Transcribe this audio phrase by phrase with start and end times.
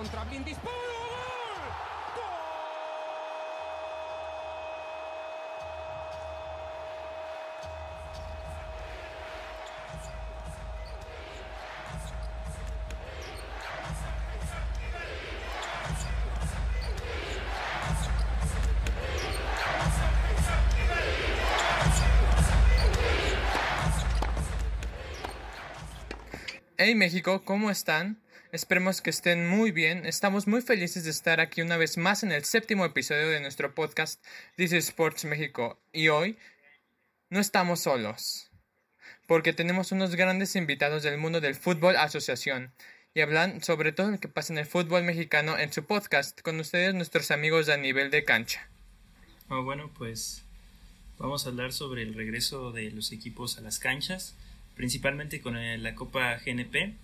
[0.00, 0.56] contra Blindis.
[26.78, 28.18] Hey México, ¿cómo están?
[28.52, 30.04] Esperemos que estén muy bien.
[30.06, 33.76] Estamos muy felices de estar aquí una vez más en el séptimo episodio de nuestro
[33.76, 34.24] podcast
[34.56, 35.78] This is Sports México.
[35.92, 36.36] Y hoy
[37.28, 38.50] no estamos solos,
[39.28, 42.72] porque tenemos unos grandes invitados del mundo del fútbol asociación
[43.14, 46.58] y hablan sobre todo lo que pasa en el fútbol mexicano en su podcast con
[46.58, 48.68] ustedes nuestros amigos a nivel de cancha.
[49.48, 50.44] Oh, bueno, pues
[51.18, 54.34] vamos a hablar sobre el regreso de los equipos a las canchas
[54.80, 56.94] principalmente con la Copa GNP,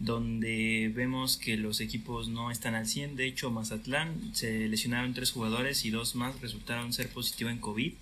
[0.00, 3.16] donde vemos que los equipos no están al 100.
[3.16, 7.92] De hecho, Mazatlán se lesionaron tres jugadores y dos más resultaron ser positivos en COVID.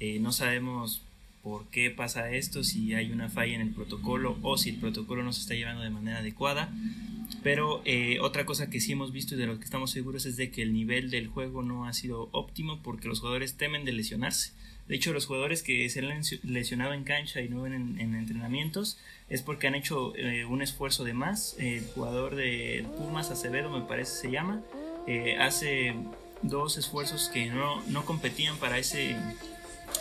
[0.00, 1.02] Eh, no sabemos
[1.44, 5.22] por qué pasa esto, si hay una falla en el protocolo o si el protocolo
[5.22, 6.72] no se está llevando de manera adecuada.
[7.42, 10.38] Pero eh, otra cosa que sí hemos visto y de lo que estamos seguros es
[10.38, 13.92] de que el nivel del juego no ha sido óptimo porque los jugadores temen de
[13.92, 14.52] lesionarse.
[14.88, 18.98] De hecho, los jugadores que se han lesionado en cancha y no ven en, entrenamientos
[19.28, 21.56] es porque han hecho eh, un esfuerzo de más.
[21.58, 24.62] El jugador de Pumas, Acevedo, me parece se llama,
[25.06, 25.94] eh, hace
[26.42, 29.16] dos esfuerzos que no, no competían para ese,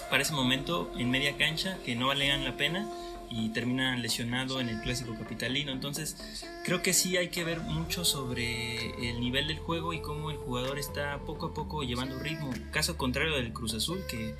[0.10, 2.88] para ese momento en media cancha, que no valían la pena
[3.30, 5.72] y termina lesionado en el clásico capitalino.
[5.72, 10.30] Entonces, creo que sí hay que ver mucho sobre el nivel del juego y cómo
[10.30, 12.52] el jugador está poco a poco llevando ritmo.
[12.72, 14.36] Caso contrario del Cruz Azul, que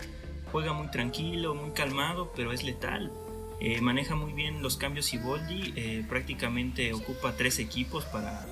[0.52, 3.12] juega muy tranquilo, muy calmado, pero es letal.
[3.60, 8.46] Eh, maneja muy bien los cambios y Boldi, eh, prácticamente ocupa tres equipos para,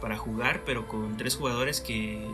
[0.00, 2.26] para jugar, pero con tres jugadores que,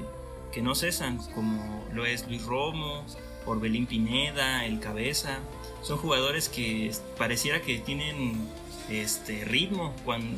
[0.52, 3.04] que no cesan, como lo es Luis Romo,
[3.46, 5.38] Orbelín Pineda, El Cabeza.
[5.82, 8.48] Son jugadores que pareciera que tienen
[8.90, 9.94] este ritmo,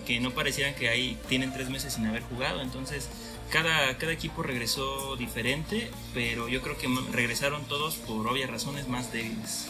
[0.06, 2.60] que no parecieran que ahí tienen tres meses sin haber jugado.
[2.60, 3.08] Entonces,
[3.50, 9.12] cada, cada equipo regresó diferente, pero yo creo que regresaron todos por obvias razones más
[9.12, 9.66] débiles.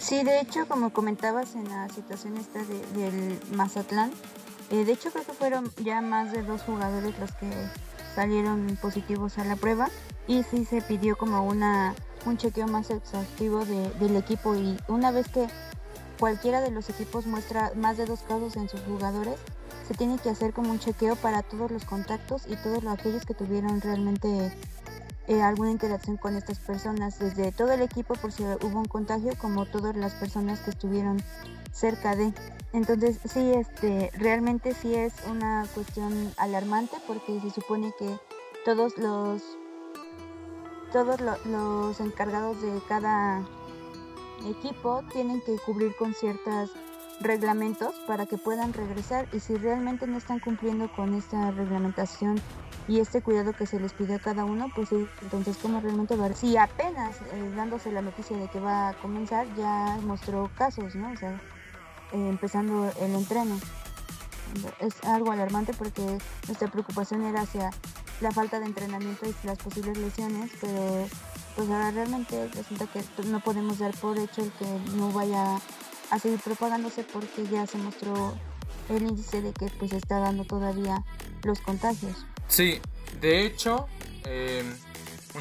[0.00, 4.12] Sí, de hecho, como comentabas en la situación esta del Mazatlán,
[4.70, 7.50] eh, de hecho creo que fueron ya más de dos jugadores los que
[8.14, 9.88] salieron positivos a la prueba
[10.26, 11.94] y sí se pidió como una
[12.26, 15.46] un chequeo más exhaustivo del equipo y una vez que
[16.18, 19.36] cualquiera de los equipos muestra más de dos casos en sus jugadores,
[19.86, 23.34] se tiene que hacer como un chequeo para todos los contactos y todos aquellos que
[23.34, 24.52] tuvieron realmente
[25.26, 29.32] eh, alguna interacción con estas personas, desde todo el equipo por si hubo un contagio,
[29.38, 31.22] como todas las personas que estuvieron
[31.72, 32.32] cerca de.
[32.74, 38.18] Entonces sí, este, realmente sí es una cuestión alarmante porque se supone que
[38.64, 39.42] todos los
[40.92, 43.44] todos los encargados de cada
[44.46, 46.70] equipo tienen que cubrir con ciertas
[47.20, 52.40] reglamentos para que puedan regresar y si realmente no están cumpliendo con esta reglamentación
[52.88, 54.90] y este cuidado que se les pide a cada uno, pues
[55.22, 56.32] entonces cómo realmente va.
[56.32, 61.12] Si apenas eh, dándose la noticia de que va a comenzar ya mostró casos, ¿no?
[61.12, 61.40] O sea,
[62.14, 63.58] empezando el entreno.
[64.78, 67.70] Es algo alarmante porque nuestra preocupación era hacia
[68.20, 71.08] la falta de entrenamiento y las posibles lesiones, pero
[71.56, 74.66] pues ahora realmente resulta que no podemos dar por hecho el que
[74.96, 75.60] no vaya
[76.10, 78.34] a seguir propagándose porque ya se mostró
[78.88, 81.04] el índice de que pues está dando todavía
[81.42, 82.26] los contagios.
[82.48, 82.80] Sí,
[83.20, 83.88] de hecho,
[84.24, 84.76] em,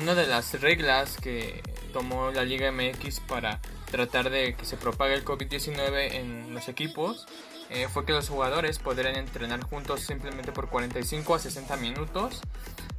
[0.01, 3.59] una de las reglas que tomó la Liga MX para
[3.93, 7.27] tratar de que se propague el COVID-19 en los equipos
[7.69, 12.41] eh, fue que los jugadores podrían entrenar juntos simplemente por 45 a 60 minutos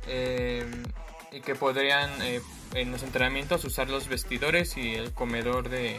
[0.06, 0.84] em,
[1.32, 2.40] y que podrían eh,
[2.74, 5.98] en los entrenamientos usar los vestidores y el comedor de,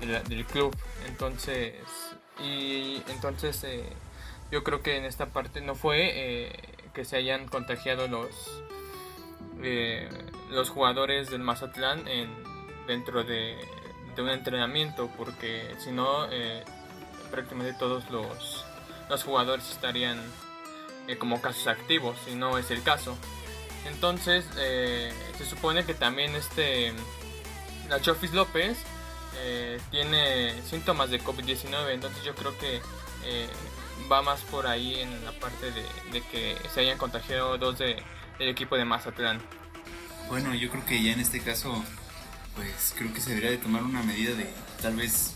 [0.00, 0.76] del club.
[1.06, 1.74] Entonces,
[2.42, 3.84] y entonces eh,
[4.50, 6.52] yo creo que en esta parte no fue eh,
[6.94, 8.62] que se hayan contagiado los
[9.62, 10.08] eh,
[10.50, 12.28] los jugadores del Mazatlán en,
[12.86, 13.56] dentro de,
[14.16, 16.26] de un entrenamiento, porque si no,
[17.30, 18.64] prácticamente todos los,
[19.08, 20.18] los jugadores estarían
[21.18, 23.16] como casos activos, y no es el caso.
[23.86, 26.92] Entonces, se supone que también este
[27.88, 28.78] la Chofis López
[29.38, 32.80] eh, tiene síntomas de COVID-19, entonces yo creo que
[33.24, 33.48] eh,
[34.10, 38.02] va más por ahí en la parte de, que se hayan contagiado dos de,
[38.38, 39.40] del equipo de Mazatlán.
[40.28, 41.84] Bueno, yo creo que ya en este caso,
[42.56, 44.48] pues creo que se debería de tomar una medida de
[44.82, 45.32] tal vez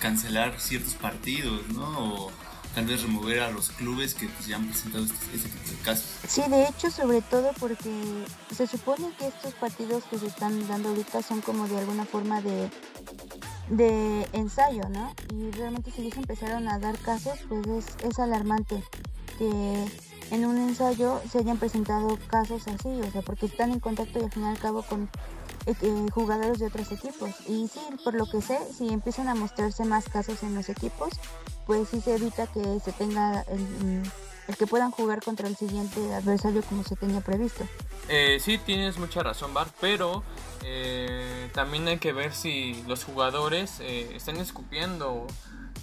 [0.00, 2.26] cancelar ciertos partidos, ¿no?
[2.26, 2.32] O
[2.74, 5.76] tal vez remover a los clubes que pues, ya han presentado este, este, tipo de
[5.76, 6.04] casos.
[6.28, 7.90] Sí, de hecho, sobre todo porque
[8.54, 12.42] se supone que estos partidos que se están dando ahorita son como de alguna forma
[12.42, 12.68] de,
[13.70, 15.14] de ensayo, ¿no?
[15.32, 18.82] Y realmente si ellos empezaron a dar casos, pues es, es alarmante
[19.38, 19.86] que
[20.30, 24.24] en un ensayo se hayan presentado casos así, o sea, porque están en contacto y
[24.24, 25.08] al fin y al cabo con
[25.66, 27.30] eh, jugadores de otros equipos.
[27.46, 31.10] Y sí, por lo que sé, si empiezan a mostrarse más casos en los equipos,
[31.66, 34.02] pues sí se evita que se tenga el,
[34.48, 37.66] el que puedan jugar contra el siguiente adversario como se tenía previsto.
[38.08, 40.22] Eh, sí, tienes mucha razón, Bar, pero
[40.64, 45.26] eh, también hay que ver si los jugadores eh, están escupiendo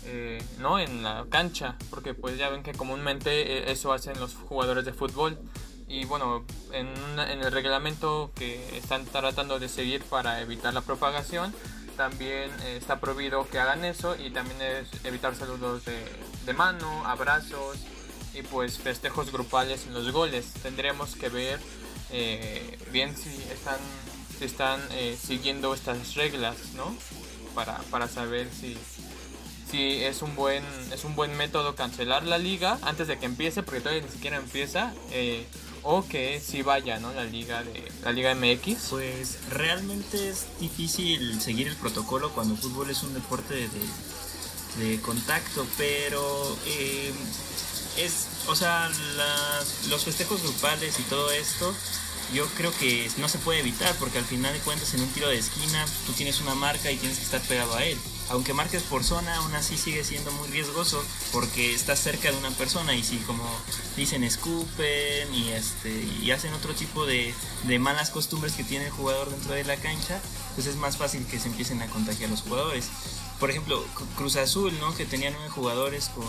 [0.05, 0.79] eh, ¿no?
[0.79, 4.93] en la cancha, porque pues ya ven que comúnmente eh, eso hacen los jugadores de
[4.93, 5.37] fútbol.
[5.87, 6.87] Y bueno, en,
[7.19, 11.53] el reglamento que están tratando de seguir para evitar la propagación,
[11.95, 17.77] también eh, está prohibido que hagan eso y también es evitar saludos de, mano, abrazos
[18.33, 20.51] y pues festejos grupales en los goles.
[20.63, 21.59] Tendremos que ver
[22.91, 23.79] bien si están,
[24.37, 24.79] si están
[25.17, 26.95] siguiendo estas reglas, ¿no?
[27.55, 28.77] Para, para saber si,
[29.73, 33.63] si es un buen es un buen método cancelar la liga antes de que empiece
[33.63, 35.47] porque todavía ni siquiera empieza eh,
[35.81, 37.63] o que si vaya no la liga
[38.03, 43.15] la liga MX Pues realmente es difícil seguir el protocolo cuando el fútbol es un
[43.15, 47.11] deporte de, de contacto, pero eh,
[47.97, 48.91] es, o sea,
[49.89, 51.73] los festejos grupales y todo esto,
[52.31, 55.29] yo creo que no se puede evitar porque al final de cuentas en un tiro
[55.29, 57.97] de esquina tú tienes una marca y tienes que estar pegado a él.
[58.29, 62.51] Aunque marques por zona, aún así sigue siendo muy riesgoso porque estás cerca de una
[62.51, 63.43] persona y si como
[63.95, 67.33] dicen escupen y este y hacen otro tipo de,
[67.79, 70.19] malas costumbres que tiene el jugador dentro de la cancha,
[70.55, 72.87] pues es más fácil que se empiecen a contagiar los jugadores.
[73.39, 74.95] Por ejemplo, Cru- Cruz Azul, ¿no?
[74.95, 76.25] Que tenía nueve jugadores con,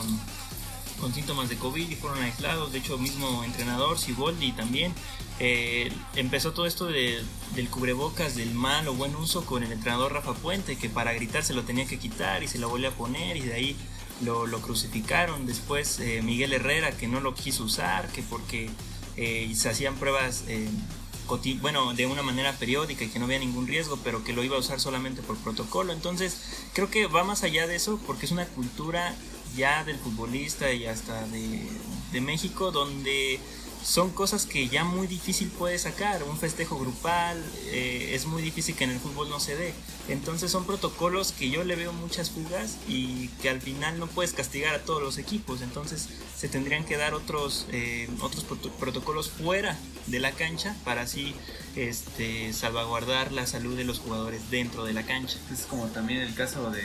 [1.00, 2.72] con síntomas de COVID y fueron aislados.
[2.72, 4.92] De hecho, mismo entrenador, Siboldi también.
[5.40, 7.20] eh, empezó todo esto de-
[7.56, 11.42] del cubrebocas, del mal o buen uso con el entrenador Rafa Puente, que para gritar
[11.42, 13.76] se lo tenía que quitar y se lo volvió a poner y de ahí
[14.20, 15.44] lo, crucificaron.
[15.44, 18.70] Después eh, Miguel Herrera, que no lo quiso usar, que porque
[19.16, 20.44] eh, se hacían pruebas...
[21.60, 24.56] bueno, de una manera periódica y que no había ningún riesgo, pero que lo iba
[24.56, 25.92] a usar solamente por protocolo.
[25.92, 26.36] Entonces,
[26.74, 29.14] creo que va más allá de eso porque es una cultura
[29.56, 31.66] ya del futbolista y hasta de,
[32.12, 33.38] de México donde
[33.84, 36.22] son cosas que ya muy difícil puede sacar.
[36.22, 39.74] Un festejo grupal eh, es muy difícil que en el fútbol no se dé.
[40.08, 44.32] Entonces son protocolos que yo le veo muchas fugas y que al final no puedes
[44.32, 45.60] castigar a todos los equipos.
[45.60, 51.02] Entonces se tendrían que dar otros, eh, otros proto- protocolos fuera de la cancha para
[51.02, 51.34] así
[51.76, 55.36] este, salvaguardar la salud de los jugadores dentro de la cancha.
[55.52, 56.82] Es como también el caso de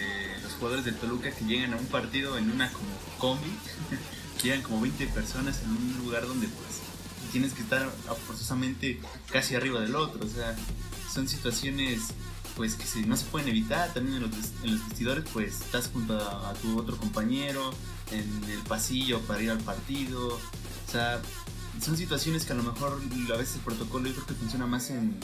[0.59, 3.51] jugadores del Toluca que llegan a un partido en una como combi,
[4.43, 7.89] llegan como 20 personas en un lugar donde pues tienes que estar
[8.27, 8.99] forzosamente
[9.31, 10.55] casi arriba del otro, o sea,
[11.13, 12.01] son situaciones
[12.55, 15.61] pues que se- no se pueden evitar, también en los, ves- en los vestidores pues
[15.61, 17.71] estás junto a, a tu otro compañero,
[18.11, 21.21] en el pasillo para ir al partido, o sea,
[21.83, 22.99] son situaciones que a lo mejor
[23.33, 25.15] a veces el protocolo yo creo que funciona más en,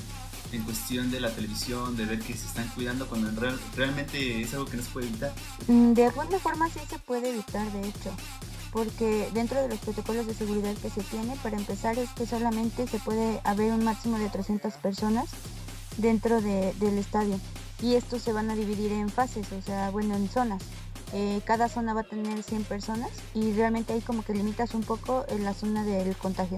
[0.52, 4.54] en cuestión de la televisión, de ver que se están cuidando cuando real- realmente es
[4.54, 5.34] algo que no se puede evitar.
[5.68, 8.12] Mm, De alguna forma sí se puede evitar, de hecho,
[8.72, 12.88] porque dentro de los protocolos de seguridad que se tiene, para empezar es que solamente
[12.88, 15.30] se puede haber un máximo de 300 personas
[15.98, 17.40] dentro de- del estadio
[17.82, 20.62] y estos se van a dividir en fases, o sea, bueno, en zonas.
[21.14, 24.82] Eh, cada zona va a tener 100 personas y realmente ahí como que limitas un
[24.84, 26.58] poco en la zona del contagio.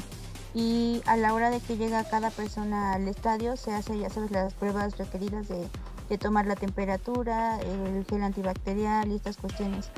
[0.57, 4.31] Y a la hora de que llega cada persona al estadio se hace, ya sabes,
[4.31, 9.91] las pruebas requeridas de, tomar la temperatura, el gel antibacterial y estas cuestiones.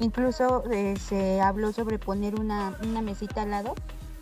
[0.00, 3.74] Incluso eh, se habló sobre poner una, una mesita al lado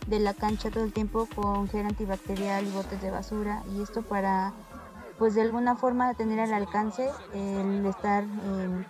[0.09, 4.03] de la cancha todo el tiempo con gel antibacterial y botes de basura y esto
[4.03, 4.53] para
[5.19, 8.85] pues de alguna forma tener al alcance el estar eh,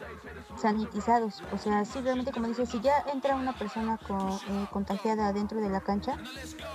[0.57, 1.43] sanitizados.
[1.53, 5.61] O sea, sí, realmente como dices, si ya entra una persona con, eh, contagiada dentro
[5.61, 6.17] de la cancha,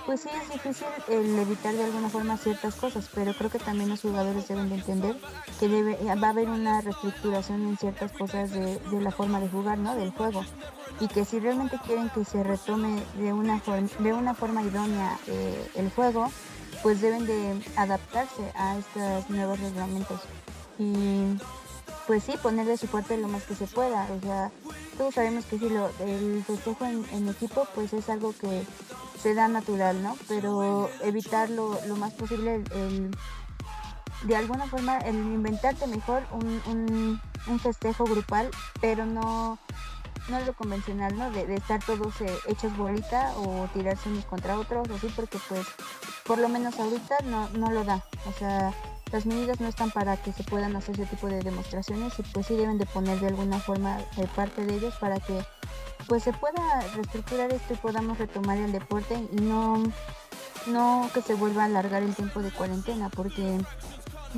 [0.06, 3.88] pues sí es difícil el evitar de alguna forma ciertas cosas, pero creo que también
[3.88, 5.16] los jugadores deben de entender
[5.58, 9.48] que debe, eh, va a haber una reestructuración en ciertas cosas de, la forma de
[9.48, 9.94] jugar, ¿no?
[9.94, 10.44] Del juego.
[11.00, 13.62] Y que si realmente quieren que se retome de una,
[13.98, 16.28] de una forma idónea eh, el juego,
[16.82, 20.20] pues deben de adaptarse a estos nuevos reglamentos.
[20.78, 21.36] Y
[22.06, 24.06] pues sí, poner de su parte lo más que se pueda.
[24.16, 24.50] O sea,
[24.96, 28.64] todos sabemos que sí, lo, el festejo en, equipo pues es algo que
[29.22, 30.16] se da natural, ¿no?
[30.26, 33.10] Pero evitar lo, más posible el,
[34.24, 39.58] de alguna forma el inventarte mejor un, un festejo grupal, pero no
[40.28, 41.30] no es lo convencional, ¿no?
[41.30, 45.66] De, estar todos eh, hechos bolita o tirarse unos contra otros, así, porque pues
[46.24, 48.04] por lo menos ahorita no, no lo da.
[48.26, 48.72] O sea,
[49.12, 52.46] las medidas no están para que se puedan hacer ese tipo de demostraciones y pues
[52.46, 55.44] sí deben de poner de alguna forma de parte de ellos para que
[56.06, 59.82] pues se pueda reestructurar esto y podamos retomar el deporte y no,
[60.66, 63.58] no que se vuelva a alargar el tiempo de cuarentena porque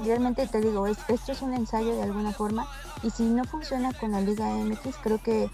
[0.03, 2.67] realmente te digo, esto es un ensayo de alguna forma
[3.03, 5.51] y si no funciona con la Liga MX creo que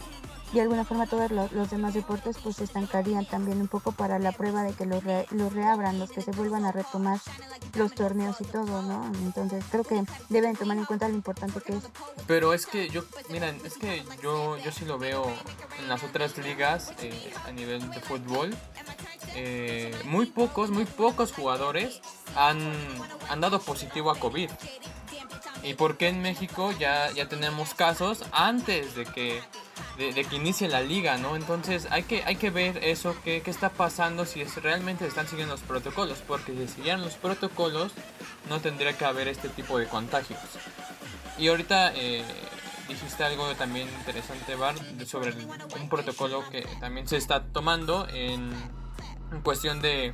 [0.53, 4.33] de alguna forma todos los, demás deportes pues se estancarían también un poco para la
[4.33, 7.21] prueba de que los, los reabran, los que se vuelvan a retomar
[7.75, 9.07] los torneos y todo, ¿no?
[9.25, 11.85] Entonces creo que deben tomar en cuenta lo importante que es.
[12.27, 15.27] Pero es que yo, miren, es que yo, yo sí lo veo
[15.79, 18.55] en las otras ligas eh, a nivel de fútbol.
[19.35, 22.01] Eh, muy pocos, muy pocos jugadores
[22.35, 22.59] han,
[23.29, 24.51] han dado positivo a COVID.
[25.63, 29.43] ¿Y por qué en México ya, ya tenemos casos antes de que
[29.97, 31.37] de, que inicie la liga, ¿no?
[31.37, 35.29] Entonces hay que, hay que ver eso, qué, qué está pasando, si es, realmente están
[35.29, 37.93] siguiendo los protocolos, porque si siguieran los protocolos
[38.49, 40.39] no tendría que haber este tipo de contagios.
[41.37, 42.25] Y ahorita eh,
[42.89, 44.75] dijiste algo también interesante, Bar,
[45.07, 45.33] sobre
[45.81, 48.51] un protocolo que también se está tomando en,
[49.43, 50.13] cuestión de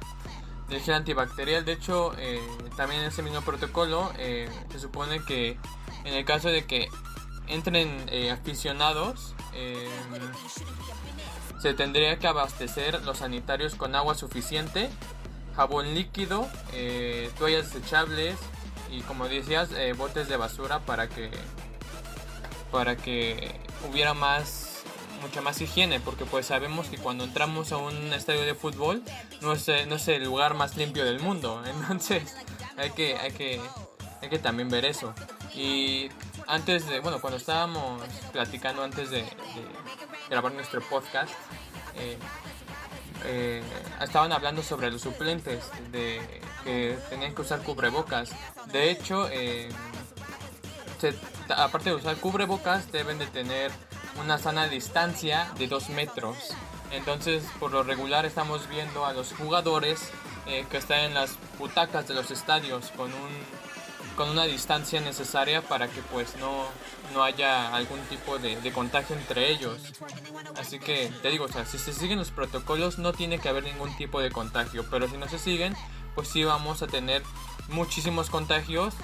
[0.68, 1.64] del gel antibacterial.
[1.64, 2.40] De hecho, eh,
[2.76, 5.59] también en ese mismo protocolo eh, se supone que
[6.04, 6.88] en el caso de que
[7.47, 9.88] entren aficionados Em,
[11.61, 14.90] se tendría que abastecer los sanitarios con agua suficiente,
[15.56, 18.37] jabón líquido, eh, toallas desechables
[18.90, 21.30] y como decías, eh, botes de basura para que
[22.71, 24.73] para que hubiera más
[25.24, 29.02] mucha más higiene porque pues sabemos que cuando entramos a un estadio de fútbol
[29.40, 32.34] no es, no es el lugar más limpio del mundo entonces
[32.76, 33.60] hay que hay que
[34.22, 35.14] hay que también ver eso
[35.54, 36.10] y
[36.46, 38.02] antes de, bueno, cuando estábamos
[38.32, 39.24] platicando antes de,
[40.28, 41.32] grabar nuestro podcast,
[41.96, 42.18] eh,
[43.24, 43.62] eh,
[44.00, 46.20] estaban hablando sobre los suplentes de
[46.64, 48.30] que tenían que usar cubrebocas.
[48.72, 49.68] De hecho, eh,
[51.56, 53.70] aparte de usar cubrebocas, deben de tener
[54.21, 56.37] una sana distancia de 2 metros.
[56.90, 60.11] Entonces, por lo regular, estamos viendo a los jugadores
[60.44, 63.64] que están en las butacas de los estadios con un
[64.16, 66.66] con una distancia necesaria para que pues no,
[67.12, 69.80] no haya algún tipo de, contagio entre ellos.
[70.56, 74.21] Así que te digo, si se siguen los protocolos no tiene que haber ningún tipo
[74.21, 75.75] de contagio, pero si no se siguen,
[76.14, 77.23] pues sí vamos a tener
[77.68, 78.94] muchísimos contagios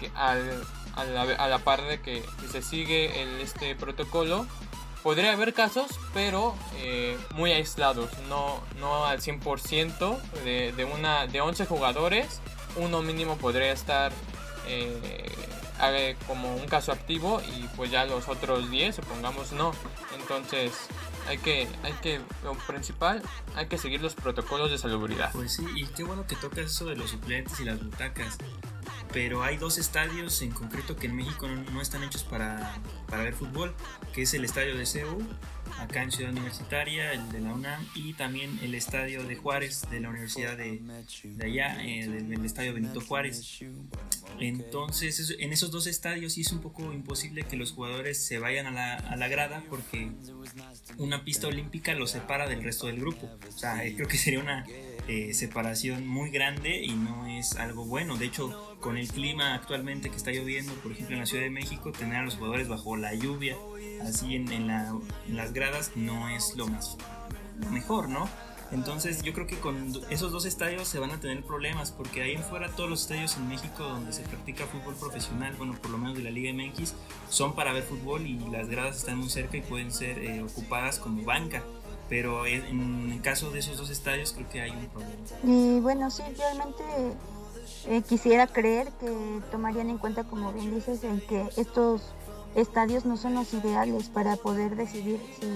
[0.00, 0.64] que al,
[0.98, 4.46] a, la, par de que se sigue el, este protocolo.
[5.02, 11.40] Podría haber casos, pero eh, muy aislados, no, no al 100% de, de, una, de
[11.40, 12.40] 11 jugadores,
[12.76, 14.12] uno mínimo podría estar
[14.66, 15.24] eh,
[16.26, 19.72] como un caso activo y pues ya los otros 10 supongamos no.
[20.18, 20.72] Entonces
[21.28, 23.22] hay que hay que lo principal
[23.54, 25.30] hay que seguir los protocolos de salubridad.
[25.32, 28.38] Pues sí y qué bueno que tocas eso de los suplentes y las butacas
[29.12, 32.74] pero hay dos estadios en concreto que en México no, están hechos para,
[33.08, 33.74] para, ver fútbol,
[34.12, 35.22] que es el estadio de CEU,
[35.78, 40.00] acá en Ciudad Universitaria, el de la UNAM, y también el estadio de Juárez, de
[40.00, 40.80] la Universidad de,
[41.24, 43.60] de allá, eh, del, estadio Benito Juárez.
[44.38, 48.66] Entonces, en esos dos estadios sí es un poco imposible que los jugadores se vayan
[48.66, 50.10] a la, a la grada porque
[50.98, 53.28] una pista olímpica los separa del resto del grupo.
[53.48, 54.66] O sea, creo que sería una
[55.08, 58.18] eh, separación muy grande y no es algo bueno.
[58.18, 61.50] De hecho, con el clima actualmente que está lloviendo, por ejemplo en la Ciudad de
[61.50, 63.56] México, tener a los jugadores bajo la lluvia,
[64.02, 66.98] así en, las gradas, no es lo más
[67.70, 68.28] mejor, ¿no?
[68.70, 72.32] Entonces yo creo que con esos dos estadios se van a tener problemas porque ahí
[72.32, 75.96] en fuera todos los estadios en México donde se practica fútbol profesional, bueno por lo
[75.96, 76.94] menos de la Liga MX,
[77.30, 80.98] son para ver fútbol y las gradas están muy cerca y pueden ser eh, ocupadas
[80.98, 81.64] como banca.
[82.08, 85.14] Pero en el caso de esos dos estadios creo que hay un problema.
[85.44, 86.84] Y bueno, sí, realmente
[87.86, 92.02] eh, quisiera creer que tomarían en cuenta, como bien dices, en que estos
[92.54, 95.48] estadios no son los ideales para poder decidir si,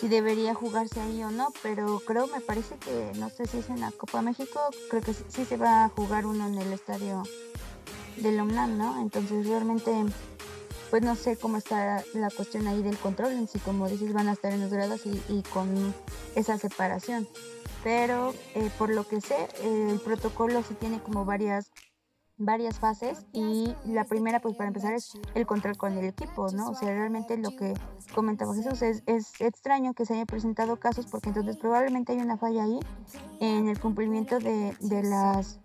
[0.00, 3.70] si debería jugarse ahí o no, pero creo, me parece que, no sé si es
[3.70, 4.60] en la Copa México,
[4.90, 7.22] creo que sí, se va a jugar uno en el estadio
[8.16, 9.00] del UNAM, ¿no?
[9.00, 9.92] Entonces realmente,
[10.90, 14.28] pues no sé cómo está la cuestión ahí del control, en si como dices van
[14.28, 15.94] a estar en los grados y, y con
[16.34, 17.26] esa separación
[17.86, 21.70] pero eh, por lo que sé, el protocolo sí tiene como varias
[22.36, 26.70] varias fases y la primera pues para empezar es el control con el equipo, ¿no?
[26.70, 27.74] O sea, realmente lo que
[28.12, 32.36] comentaba Jesús es, es extraño que se hayan presentado casos porque entonces probablemente hay una
[32.36, 32.80] falla ahí
[33.38, 35.60] en el cumplimiento de, de las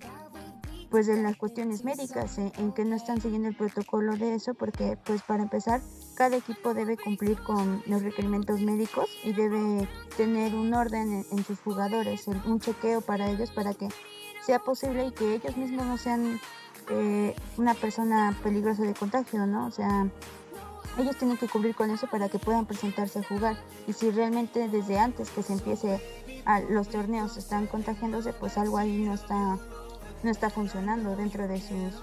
[0.91, 4.53] pues de las cuestiones médicas en, en, que no están siguiendo el protocolo de eso
[4.53, 5.81] porque pues para empezar
[6.15, 11.59] cada equipo debe cumplir con los requerimientos médicos y debe tener un orden en, sus
[11.61, 13.87] jugadores, un chequeo para ellos para que
[14.45, 16.39] sea posible y que ellos mismos no sean
[16.89, 19.67] eh, una persona peligrosa de contagio, ¿no?
[19.67, 20.07] O sea,
[20.97, 23.55] ellos tienen que cumplir con eso para que puedan presentarse a jugar.
[23.87, 26.01] Y si realmente desde antes que se empiece
[26.45, 29.57] a los torneos están contagiándose, pues algo ahí no está
[30.23, 31.93] no está funcionando dentro de sus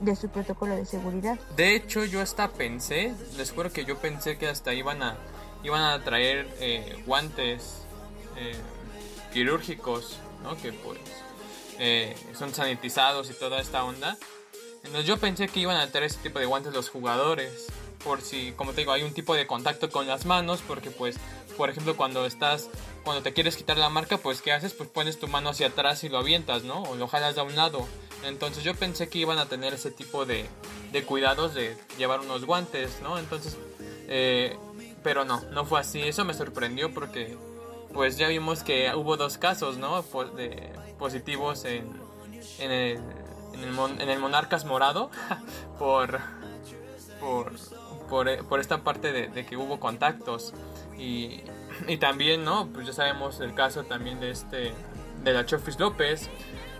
[0.00, 1.38] de su protocolo de seguridad.
[1.56, 5.16] De hecho, yo hasta pensé, les juro que yo pensé que hasta iban a
[5.64, 7.82] iban a traer eh, guantes
[8.36, 8.54] eh,
[9.32, 10.56] quirúrgicos, ¿no?
[10.56, 11.00] Que pues
[11.78, 14.16] eh, son sanitizados y toda esta onda.
[14.84, 17.66] Entonces yo pensé que iban a traer ese tipo de guantes los jugadores,
[18.04, 21.16] por si, como te digo, hay un tipo de contacto con las manos, porque pues,
[21.56, 22.70] por ejemplo, cuando estás,
[23.08, 24.74] cuando te quieres quitar la marca, pues ¿qué haces?
[24.74, 26.82] Pues pones tu mano hacia atrás y lo avientas, ¿no?
[26.82, 27.88] O lo jalas de un lado.
[28.22, 30.44] Entonces yo pensé que iban a tener ese tipo de,
[30.92, 33.18] de cuidados de llevar unos guantes, ¿no?
[33.18, 33.56] Entonces,
[34.08, 34.58] eh,
[35.02, 36.02] pero no, no fue así.
[36.02, 37.38] Eso me sorprendió porque
[37.94, 40.02] pues ya vimos que hubo dos casos, ¿no?
[40.36, 41.90] De positivos en,
[42.58, 43.00] en, el,
[43.54, 45.10] en, el, Monarcas Morado
[45.78, 46.20] por,
[47.20, 47.54] por,
[48.10, 50.52] por, por esta parte de, de, que hubo contactos.
[50.98, 51.40] Y,
[51.86, 52.68] y también, ¿no?
[52.72, 54.72] Pues ya sabemos el caso también de este,
[55.24, 56.28] de la Chofis López,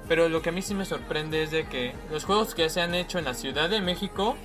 [0.09, 2.81] pero lo que a mí sí me sorprende es de que los juegos que se
[2.81, 4.37] han hecho en la Ciudad de México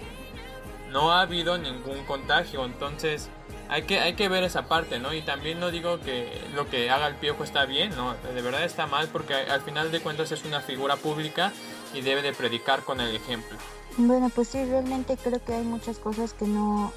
[0.92, 2.66] no ha habido ningún contagio.
[2.66, 3.30] Entonces
[3.70, 5.14] hay que, hay que ver esa parte, ¿no?
[5.14, 8.14] Y también no digo que lo que haga el piojo está bien, ¿no?
[8.14, 11.52] De verdad está mal porque al final de cuentas es una figura pública
[11.94, 13.58] y debe de predicar con el ejemplo.
[13.98, 16.92] Bueno, pues sí, realmente creo que hay muchas cosas que no...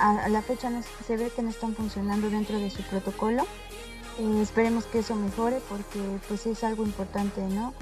[0.00, 0.70] A, la fecha
[1.06, 3.46] se ve que no están funcionando dentro de su protocolo
[4.18, 5.98] eh, esperemos que eso mejore porque
[6.28, 7.74] pues es algo importante, ¿no?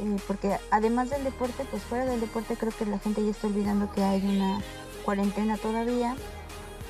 [0.00, 3.46] Eh, porque además del deporte, pues fuera del deporte creo que la gente ya está
[3.46, 4.60] olvidando que hay una
[5.04, 6.14] cuarentena todavía.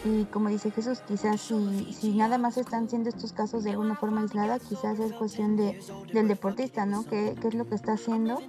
[0.05, 3.97] Y como dice Jesús, quizás si, si nada más están siendo estos casos de alguna
[3.97, 5.81] forma aislada, quizás es cuestión de,
[6.13, 7.05] del deportista, ¿no?
[7.05, 8.41] ¿Qué, ¿Qué es lo que está haciendo?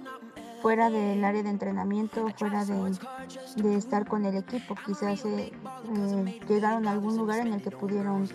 [0.60, 4.74] Fuera del área de entrenamiento, fuera de, estar con el equipo.
[4.86, 8.28] Quizás eh, eh, llegaron a algún lugar en el que pudieron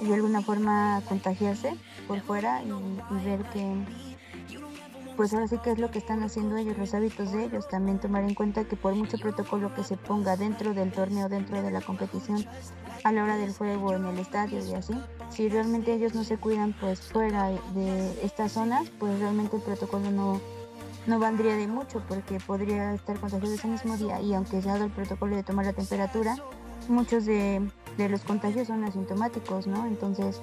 [0.00, 1.74] de alguna forma contagiarse
[2.06, 3.84] por fuera y, ver que
[5.16, 7.66] pues ahora sí que es lo que están haciendo ellos, los hábitos de ellos.
[7.68, 11.62] También tomar en cuenta que por mucho protocolo que se ponga dentro del torneo, dentro
[11.62, 12.44] de la competición,
[13.02, 14.92] a la hora del juego, en el estadio y así,
[15.30, 20.10] si realmente ellos no se cuidan pues fuera de estas zonas, pues realmente el protocolo
[20.10, 20.40] no,
[21.06, 24.72] no valdría de mucho porque podría estar contagiado ese mismo día y aunque se ha
[24.74, 26.36] dado el protocolo de tomar la temperatura,
[26.88, 27.62] muchos de
[27.96, 29.86] de los contagios son asintomáticos, ¿no?
[29.86, 30.40] Entonces,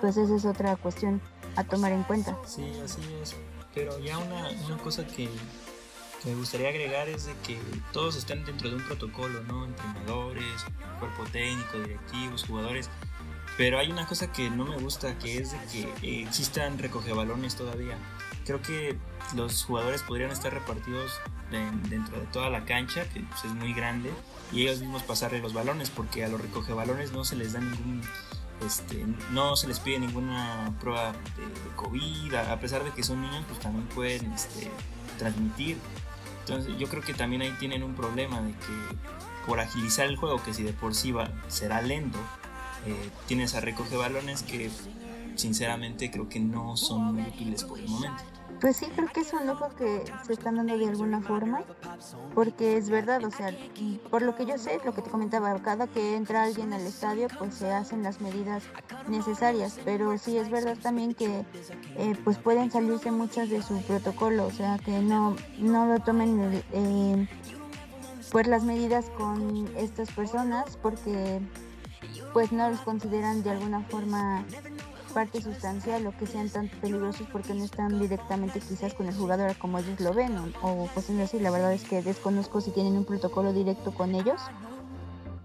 [0.00, 1.20] pues esa es otra cuestión
[1.56, 2.36] a tomar en cuenta.
[2.46, 3.36] Sí, así es.
[3.74, 5.28] Pero ya una, una cosa que,
[6.24, 7.58] me gustaría agregar es de que
[7.92, 9.64] todos estén dentro de un protocolo, ¿no?
[9.64, 10.64] Entrenadores,
[10.98, 12.90] cuerpo técnico, directivos, jugadores.
[13.56, 15.58] Pero hay una cosa que no me gusta, que es de
[16.02, 17.96] que existan recogebalones todavía.
[18.44, 18.96] Creo que
[19.34, 21.12] los jugadores podrían estar repartidos
[21.50, 24.10] dentro de toda la cancha, que pues, es muy grande,
[24.52, 27.60] y ellos mismos pasarle los balones, porque a los recoge balones no se les da
[27.60, 28.02] ningún,
[28.66, 33.44] este, no se les pide ninguna prueba de, COVID, a, pesar de que son niños,
[33.46, 34.70] pues también pueden este,
[35.18, 35.76] transmitir.
[36.40, 38.96] Entonces yo creo que también ahí tienen un problema de que
[39.46, 42.18] por agilizar el juego, que si de por sí va, será lento,
[42.86, 44.70] eh, tienes a recoge balones que
[45.36, 48.22] sinceramente creo que no son muy útiles por el momento.
[48.62, 51.64] Pues sí, creo que es un lujo que se están dando de alguna forma,
[52.32, 53.52] porque es verdad, o sea,
[54.08, 57.26] por lo que yo sé, lo que te comentaba, cada que entra alguien al estadio,
[57.40, 58.62] pues se hacen las medidas
[59.08, 61.44] necesarias, pero sí es verdad también que
[61.96, 66.62] eh, pues pueden salirse muchas de su protocolo, o sea, que no, no lo tomen
[66.72, 67.28] eh,
[68.30, 71.40] pues las medidas con estas personas, porque
[72.32, 74.44] pues no los consideran de alguna forma
[75.12, 79.56] parte sustancial o que sean tan peligrosos porque no están directamente quizás con el jugador
[79.58, 82.96] como ellos lo ven o, pues no así la verdad es que desconozco si tienen
[82.96, 84.40] un protocolo directo con ellos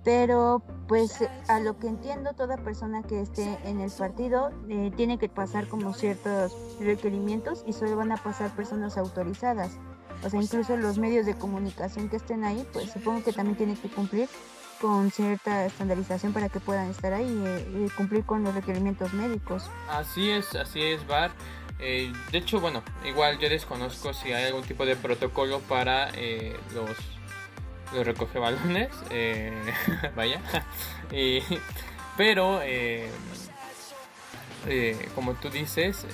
[0.03, 5.17] pero pues a lo que entiendo toda persona que esté en el partido eh, tiene
[5.17, 9.77] que pasar como ciertos requerimientos y solo van a pasar personas autorizadas.
[10.23, 13.75] O sea incluso los medios de comunicación que estén ahí pues supongo que también tienen
[13.75, 14.29] que cumplir
[14.79, 19.69] con cierta estandarización para que puedan estar ahí y, cumplir con los requerimientos médicos.
[19.89, 21.31] Así es, así es, Bar.
[21.79, 26.55] Eh, de hecho, bueno, igual yo desconozco si hay algún tipo de protocolo para eh,
[26.73, 26.89] los,
[27.93, 28.89] los recoge balones.
[29.09, 29.53] Eh,
[30.15, 30.41] vaya.
[32.17, 32.61] pero,
[35.15, 36.05] como tú dices,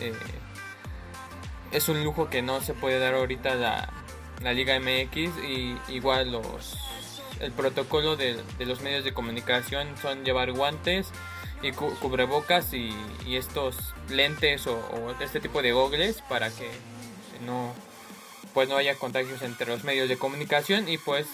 [1.71, 3.89] es un lujo que no se puede dar ahorita la,
[4.41, 6.77] la Liga MX y igual los
[7.43, 11.11] el protocolo de, los medios de comunicación son llevar guantes
[11.61, 12.93] y cubrebocas y,
[13.27, 16.69] estos lentes o, este tipo de gogles para que
[17.45, 17.73] no
[18.53, 21.25] pues no haya contagios entre los medios de comunicación y pues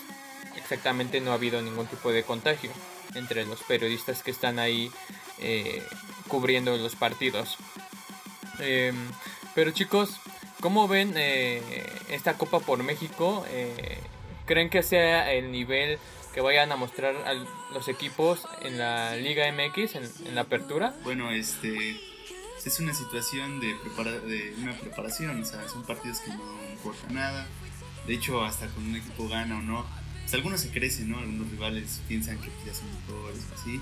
[0.56, 2.72] exactamente no ha habido ningún tipo de contagio
[3.16, 4.90] entre los periodistas que están ahí
[5.40, 5.84] eh,
[6.30, 7.58] cubriendo los partidos.
[8.60, 8.96] Em,
[9.54, 10.22] pero chicos,
[10.62, 11.62] ¿cómo ven eh,
[12.10, 13.46] esta Copa por México?
[14.50, 16.00] ¿Creen que sea el nivel
[16.34, 17.36] que vayan a mostrar a
[17.72, 20.96] los equipos en la Liga MX, en, la apertura?
[21.04, 22.00] Bueno, este
[22.66, 27.48] es una situación de, de una preparación, o sea, son partidos que no importa nada.
[28.08, 29.86] De hecho, hasta con un equipo gana o no,
[30.22, 31.20] pues algunos se crecen, ¿no?
[31.20, 33.80] Algunos rivales piensan que ya son mejores o así.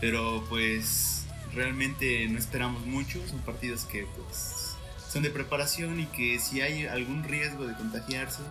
[0.00, 4.74] Pero pues realmente no esperamos mucho, son partidos que pues
[5.08, 8.42] son de preparación y que si hay algún riesgo de contagiarse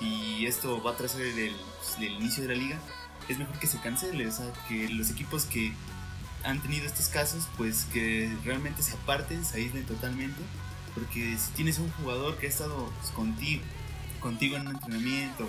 [0.00, 2.78] y esto va a trazar el, pues, el inicio de la liga,
[3.28, 5.72] es mejor que se cancele, o sea, que los equipos que
[6.44, 10.40] han tenido estos casos, pues que realmente se aparten, se aíslen totalmente,
[10.94, 13.62] porque si tienes un jugador que ha estado pues, contigo,
[14.20, 15.48] contigo en un entrenamiento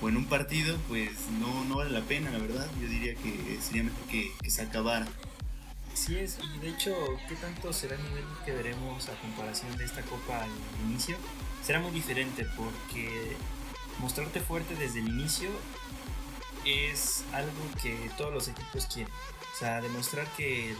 [0.00, 2.66] o, en un partido, pues no, no vale la pena, la verdad.
[2.80, 5.06] Yo diría que sería mejor que, que se acabara.
[5.94, 6.94] Sí es, y de hecho,
[7.26, 10.50] ¿qué tanto será el nivel que veremos a comparación de esta copa al
[10.84, 11.16] inicio?
[11.66, 13.36] Será muy diferente porque
[13.98, 15.50] mostrarte fuerte desde el inicio
[16.64, 17.50] es algo
[17.82, 19.12] que todos los equipos quieren.
[19.12, 20.76] O sea, demostrar que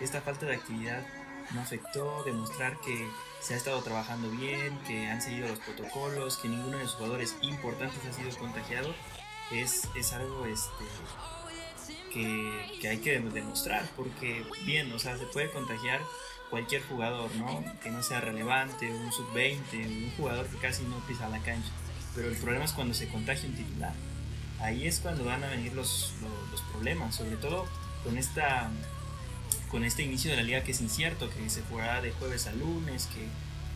[0.00, 1.06] esta falta de actividad
[1.52, 3.06] no afectó, demostrar que
[3.42, 7.36] se ha estado trabajando bien, que han seguido los protocolos, que ninguno de los jugadores
[7.42, 8.94] importantes ha sido contagiado,
[9.52, 10.84] es, es algo este,
[12.14, 16.00] que, que, hay que demostrar, porque bien, o sea, se puede contagiar
[16.50, 17.64] cualquier jugador, ¿no?
[17.82, 21.70] Que no sea relevante, un sub-20, un jugador que casi no pisa la cancha,
[22.14, 23.94] pero el problema es cuando se contagia un titular.
[24.60, 26.14] Ahí es cuando van a venir los,
[26.50, 27.66] los, problemas, sobre todo
[28.04, 28.70] con esta
[29.70, 32.52] con este inicio de la liga que es incierto, que se jugará de jueves a
[32.52, 33.26] lunes, que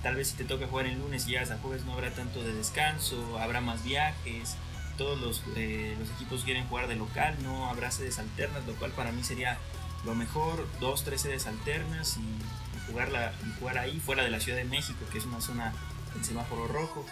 [0.03, 2.43] tal vez si te toca jugar el lunes y llegas a jueves no habrá tanto
[2.43, 4.57] de descanso, habrá más viajes,
[4.97, 8.93] todos los, eh, los equipos quieren jugar de local, no habrá sedes alternas, lo cual
[8.93, 9.59] para mí sería
[10.05, 14.65] lo mejor, dos, tres sedes alternas y, jugarla, jugar ahí fuera de la Ciudad de
[14.65, 15.73] México, que es una zona
[16.17, 17.07] en semáforo rojo.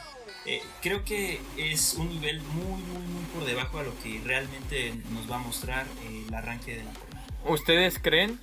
[0.44, 4.94] Eh, creo que es un nivel muy, muy, muy por debajo a lo que realmente
[5.11, 7.22] nos va a mostrar eh, el arranque de la prueba.
[7.44, 8.40] ¿Ustedes creen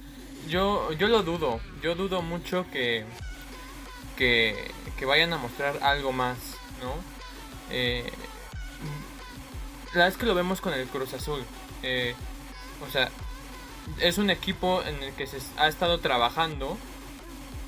[0.47, 1.60] yo, yo lo dudo.
[1.81, 3.05] Yo dudo mucho que,
[4.17, 6.38] que, vayan a mostrar algo más,
[6.81, 6.93] ¿no?
[7.71, 8.12] Eh,
[9.88, 11.43] la verdad es que lo vemos con el Cruz Azul.
[11.84, 12.15] Eh,
[12.88, 13.10] o sea,
[14.00, 16.78] es un equipo en el que se ha estado trabajando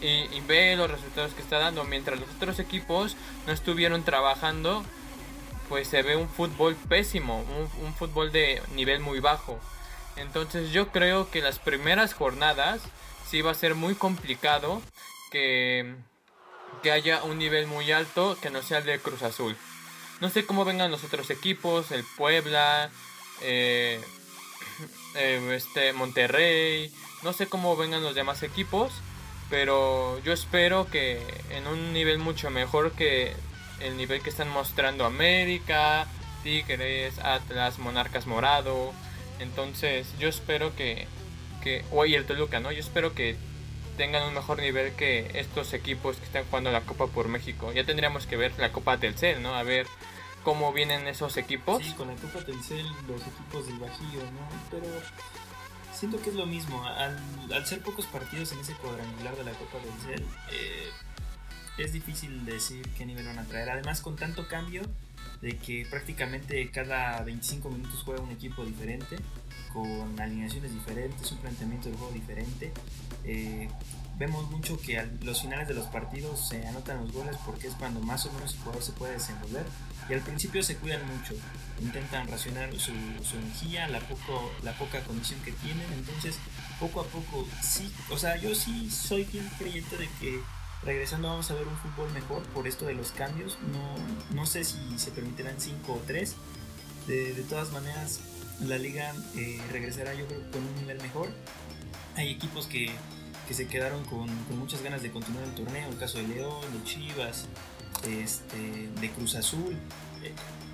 [0.02, 1.84] y, ve los resultados que está dando.
[1.84, 4.84] Mientras los otros equipos no estuvieron trabajando,
[5.70, 7.44] pues se ve un fútbol pésimo,
[7.84, 9.60] un fútbol de nivel muy bajo.
[10.18, 12.82] Entonces yo creo que las primeras jornadas
[13.30, 14.82] sí va a ser muy complicado
[15.32, 15.96] que,
[16.82, 19.56] que haya un nivel muy alto que no sea el de Cruz Azul.
[20.20, 22.90] No sé cómo vengan los otros equipos, el Puebla,
[23.42, 24.02] eh,
[25.16, 26.92] eh, este Monterrey,
[27.24, 28.92] no sé cómo vengan los demás equipos,
[29.50, 33.34] pero yo espero que en un nivel mucho mejor que
[33.80, 36.08] el nivel que están mostrando América,
[36.44, 38.94] Tigres, Atlas, Monarcas Morado,
[39.40, 41.08] entonces yo espero que,
[41.64, 42.72] que y el Toluca, ¿no?
[42.72, 43.36] Yo espero que
[43.98, 47.72] tengan un mejor nivel que estos equipos que están jugando la Copa por México.
[47.74, 49.56] Ya tendríamos que ver la Copa Telcel, ¿no?
[49.56, 49.88] A ver
[50.48, 51.84] cómo vienen esos equipos.
[51.84, 54.48] Sí, con la Copa Telcel, los equipos del Bajío, ¿no?
[54.72, 54.86] Pero
[55.94, 56.82] siento que es lo mismo.
[56.86, 60.90] Al, ser pocos partidos en ese cuadrangular de la Copa Telcel, eh,
[61.78, 63.72] es difícil decir qué nivel van a traer.
[63.72, 64.84] Además, con tanto cambio,
[65.42, 69.18] de que prácticamente cada 25 minutos juega un equipo diferente,
[69.74, 72.72] con alineaciones diferentes, un planteamiento de juego diferente.
[73.26, 73.68] Eh,
[74.18, 77.74] vemos mucho que a los finales de los partidos se anotan los goles porque es
[77.74, 79.66] cuando más o menos el jugador se puede desenvolver
[80.10, 81.34] y al principio se cuidan mucho,
[81.82, 86.38] intentan racionar su, energía, la, poco, la poca condición que tienen, entonces
[86.80, 90.42] poco a poco sí, o sea, yo sí soy fiel creyente de que
[90.84, 93.58] regresando vamos a ver un fútbol mejor por esto de los cambios.
[93.72, 96.36] No, no sé si se permitirán 5 o 3.
[97.08, 98.20] De, de, todas maneras,
[98.62, 101.30] la liga eh, regresará yo creo con un nivel mejor.
[102.16, 102.92] Hay equipos que,
[103.48, 105.90] que se quedaron con, con, muchas ganas de continuar el torneo.
[105.90, 107.46] El caso de León, de Chivas,
[108.06, 109.76] este, de Cruz Azul.
[110.24, 110.34] Eh,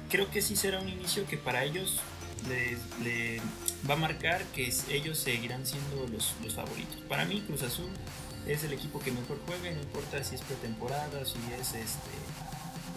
[0.10, 2.00] creo que sí será un inicio que para ellos
[2.50, 3.42] les,
[3.90, 6.98] va a marcar que ellos seguirán siendo los, favoritos.
[7.08, 7.90] Para mí, Cruz Azul
[8.48, 12.12] es el equipo que mejor juega, no importa si es pretemporada, si es este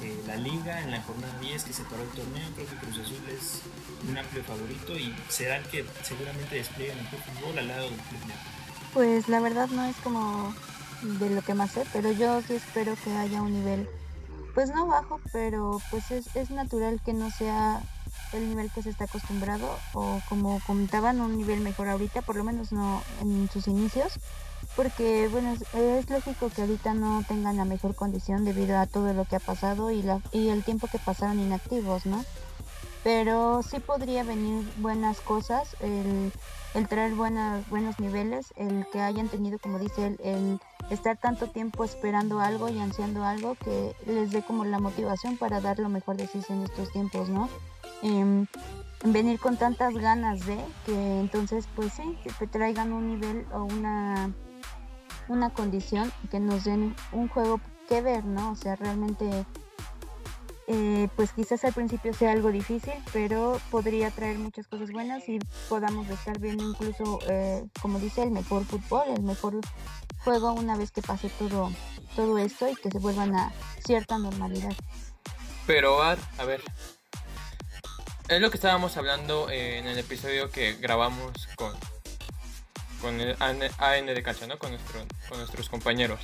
[0.03, 2.49] eh, la liga en la jornada 10 que se paró el torneo.
[2.55, 3.63] Creo que Cruz Azul es
[4.09, 8.21] un amplio favorito y será el que seguramente despliegue mejor fútbol al lado del Club
[8.93, 10.55] Pues la verdad no es como
[11.03, 13.89] de lo que más sé, pero yo sí espero que haya un nivel,
[14.57, 17.83] pues no bajo, pero pues es, es natural que no sea
[18.33, 22.45] el nivel que se está acostumbrado o como comentaban un nivel mejor ahorita, por lo
[22.45, 24.15] menos no en sus inicios,
[24.75, 29.27] porque bueno, es, lógico que ahorita no tengan la mejor condición debido a todo lo
[29.27, 32.25] que ha pasado y, la, y el tiempo que pasaron inactivos, ¿no?
[33.05, 36.33] Pero sí podría venir buenas cosas, el,
[36.77, 40.61] el traer buenas, buenos niveles, el que hayan tenido, como dice él, el
[40.91, 45.63] estar tanto tiempo esperando algo y ansiando algo que les dé como la motivación para
[45.63, 47.49] dar lo mejor de sí en estos tiempos, ¿no?
[48.03, 48.47] Em,
[49.05, 54.31] venir con tantas ganas de que entonces pues sí, que traigan un nivel o una,
[55.29, 57.59] una condición que nos den un juego
[57.89, 58.51] que ver, ¿no?
[58.51, 59.47] O sea, realmente
[60.69, 65.39] eh, pues quizás al principio sea algo difícil, pero podría traer muchas cosas buenas y
[65.69, 69.61] podamos estar viendo incluso, eh, como dice, el mejor fútbol, el mejor
[70.25, 71.71] juego una vez que pase todo,
[72.17, 73.53] todo esto y que se vuelvan a
[73.87, 74.75] cierta normalidad.
[75.67, 76.63] Pero, a ver,
[78.29, 81.73] es lo que estábamos hablando eh, en el episodio que grabamos con,
[83.01, 84.59] con el AN de Cacha, ¿no?
[84.59, 86.21] Con, nuestro, con nuestros compañeros.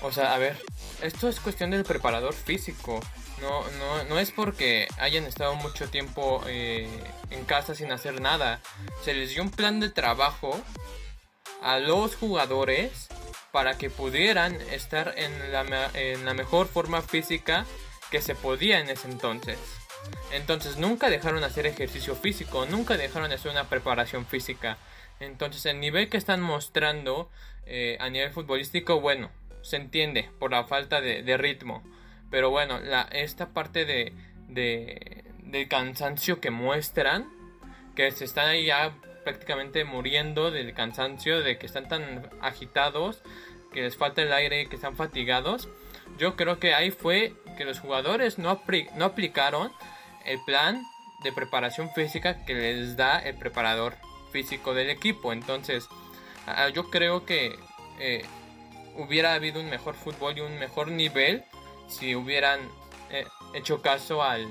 [0.00, 0.56] O sea, a ver,
[1.02, 3.00] esto es cuestión del preparador físico.
[3.42, 6.88] No, no, no es porque hayan estado mucho tiempo eh,
[7.30, 8.60] en casa sin hacer nada.
[9.02, 10.58] Se les dio un plan de trabajo
[11.60, 13.08] a los jugadores
[13.50, 17.66] para que pudieran estar en la, en la mejor forma física
[18.10, 19.58] que se podía en ese entonces.
[20.32, 24.78] Entonces nunca dejaron hacer ejercicio físico, nunca dejaron hacer una preparación física.
[25.20, 27.30] Entonces el nivel que están mostrando
[27.66, 29.30] eh, a nivel futbolístico, bueno,
[29.62, 31.82] se entiende por la falta de, ritmo.
[32.32, 34.14] Pero bueno, la, esta parte de,
[34.48, 37.30] de, cansancio que muestran,
[37.94, 43.22] que se están ahí ya prácticamente muriendo del cansancio, de que están tan agitados,
[43.74, 45.68] que les falta el aire, que están fatigados.
[46.16, 48.62] Yo creo que ahí fue que los jugadores no,
[48.96, 49.70] no aplicaron
[50.24, 50.82] el plan
[51.22, 53.94] de preparación física que les da el preparador
[54.32, 55.34] físico del equipo.
[55.34, 55.86] Entonces,
[56.72, 57.58] yo creo que
[58.00, 58.24] eh,
[58.96, 61.44] hubiera habido un mejor fútbol y un mejor nivel
[61.88, 62.60] si hubieran
[63.10, 64.46] eh, hecho caso al,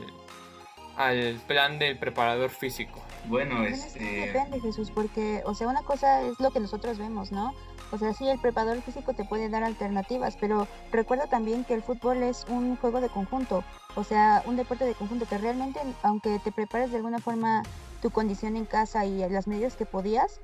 [0.98, 3.02] al plan del preparador físico.
[3.26, 4.28] Bueno, este...
[4.28, 7.54] Depende, Jesús, porque, o sea, una cosa es lo que nosotros vemos, ¿no?
[7.92, 11.84] O sea, sí, el preparador físico te puede dar alternativas, pero recuerda también que el
[11.84, 13.64] fútbol es un juego de conjunto,
[13.96, 17.64] o sea, un deporte de conjunto que realmente, aunque te prepares de alguna forma
[18.02, 20.40] tu condición en casa y las medidas que podías,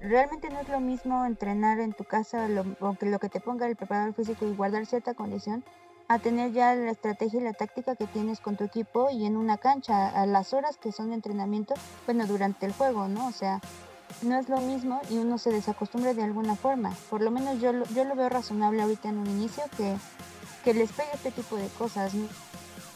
[0.00, 3.66] realmente no es lo mismo entrenar en tu casa, lo, aunque lo que te ponga
[3.66, 5.64] el preparador físico y guardar cierta condición,
[6.12, 9.36] a tener ya la estrategia y la táctica que tienes con tu equipo y en
[9.36, 11.74] una cancha, a las horas que son de entrenamiento,
[12.06, 13.28] bueno, durante el juego, ¿no?
[13.28, 13.60] O sea,
[14.20, 16.94] no es lo mismo y uno se desacostumbra de alguna forma.
[17.08, 19.96] Por lo menos yo, yo lo veo razonable ahorita en un inicio que,
[20.64, 22.12] que les pegue este tipo de cosas.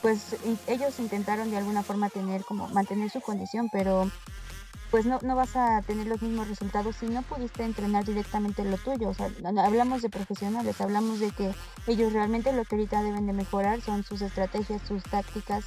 [0.02, 4.10] Pues ellos intentaron de alguna forma tener como mantener su condición, pero
[4.90, 8.78] pues no, no vas a tener los mismos resultados si no pudiste entrenar directamente lo
[8.78, 9.10] tuyo.
[9.10, 9.30] O sea,
[9.64, 11.54] hablamos de profesionales, hablamos de que
[11.86, 15.64] ellos realmente lo que ahorita deben de mejorar son sus estrategias, sus tácticas,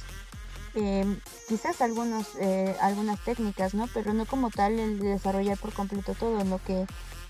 [0.74, 3.88] eh, quizás algunos, eh, algunas técnicas, ¿no?
[3.92, 6.86] Pero no como tal el desarrollar por completo todo, lo que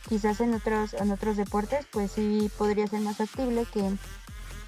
[0.09, 3.91] quizás en otros, en otros deportes pues sí podría ser más factible que,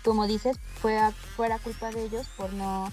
[0.04, 2.90] como dices, fuera, fuera culpa de ellos por no,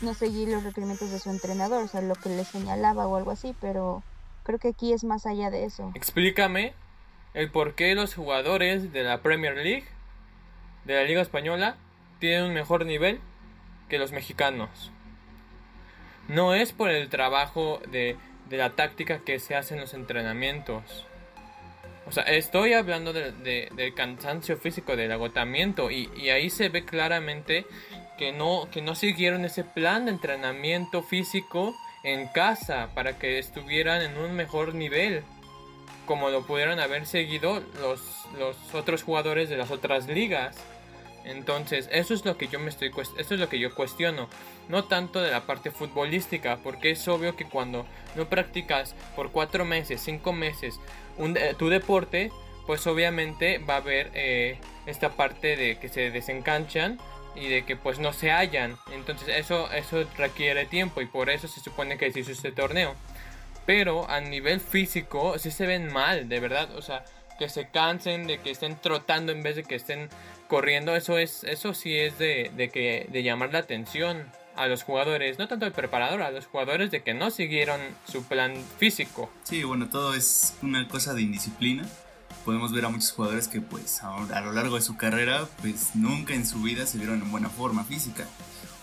[0.00, 3.30] no seguir los requerimientos de su entrenador, o sea, lo que les señalaba o algo
[3.30, 4.02] así, pero
[4.44, 5.92] creo que aquí es más allá de eso.
[5.94, 6.74] Explícame
[7.34, 9.86] el por qué los jugadores de la Premier League,
[10.84, 11.76] de la Liga Española,
[12.18, 13.20] tienen un mejor nivel
[13.88, 14.92] que los mexicanos
[16.28, 18.16] no es por el trabajo de,
[18.50, 21.06] la táctica que se hace en los entrenamientos.
[22.06, 27.66] O sea, estoy hablando del cansancio físico, del agotamiento, y, ahí se ve claramente
[28.18, 34.02] que no, que no siguieron ese plan de entrenamiento físico en casa para que estuvieran
[34.02, 35.22] en un mejor nivel,
[36.06, 38.00] como lo pudieron haber seguido los,
[38.38, 40.56] los otros jugadores de las otras ligas.
[41.24, 44.28] Entonces, eso es lo que yo me estoy eso es lo que yo cuestiono,
[44.68, 49.64] no tanto de la parte futbolística, porque es obvio que cuando no practicas por cuatro
[49.64, 50.80] meses, cinco meses
[51.18, 52.32] un, tu deporte,
[52.66, 56.98] pues obviamente va a haber eh, esta parte de que se desencanchan
[57.40, 58.76] y de que pues no se hallan.
[58.92, 62.94] Entonces eso, eso requiere tiempo y por eso se supone que se hizo este torneo.
[63.66, 66.74] Pero a nivel físico sí se ven mal, de verdad.
[66.76, 67.04] O sea,
[67.38, 70.08] que se cansen, de que estén trotando en vez de que estén
[70.48, 74.82] corriendo, eso es, eso sí es de, de que, de llamar la atención a los
[74.82, 79.30] jugadores, no tanto al preparador, a los jugadores de que no siguieron su plan físico.
[79.44, 81.88] Sí, bueno, todo es una cosa de indisciplina.
[82.44, 85.94] Podemos ver a muchos jugadores que pues a, a lo largo de su carrera pues
[85.94, 88.26] nunca en su vida se vieron en buena forma física.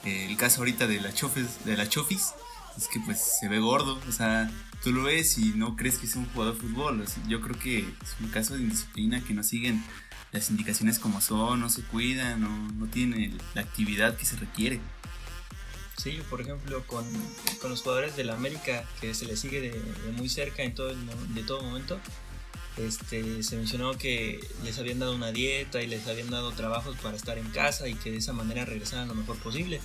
[0.04, 2.34] Eh, el caso ahorita de la Chofis, de la Chofis
[2.78, 4.52] es que pues se ve gordo, o sea,
[4.84, 7.02] tú lo ves y no crees que es un jugador de fútbol.
[7.02, 9.84] O sea, yo creo que es un caso de indisciplina que no siguen
[10.32, 14.80] las indicaciones como son, no se cuidan, no, no tienen la actividad que se requiere.
[15.98, 17.06] Sí, por ejemplo, con,
[17.62, 20.76] con los jugadores de la América que se les sigue de, de muy cerca en
[20.76, 22.00] todo de todo momento,
[22.78, 27.16] este, se mencionó que les habían dado una dieta y les habían dado trabajos para
[27.16, 29.80] estar en casa y que de esa manera regresaran lo mejor posible.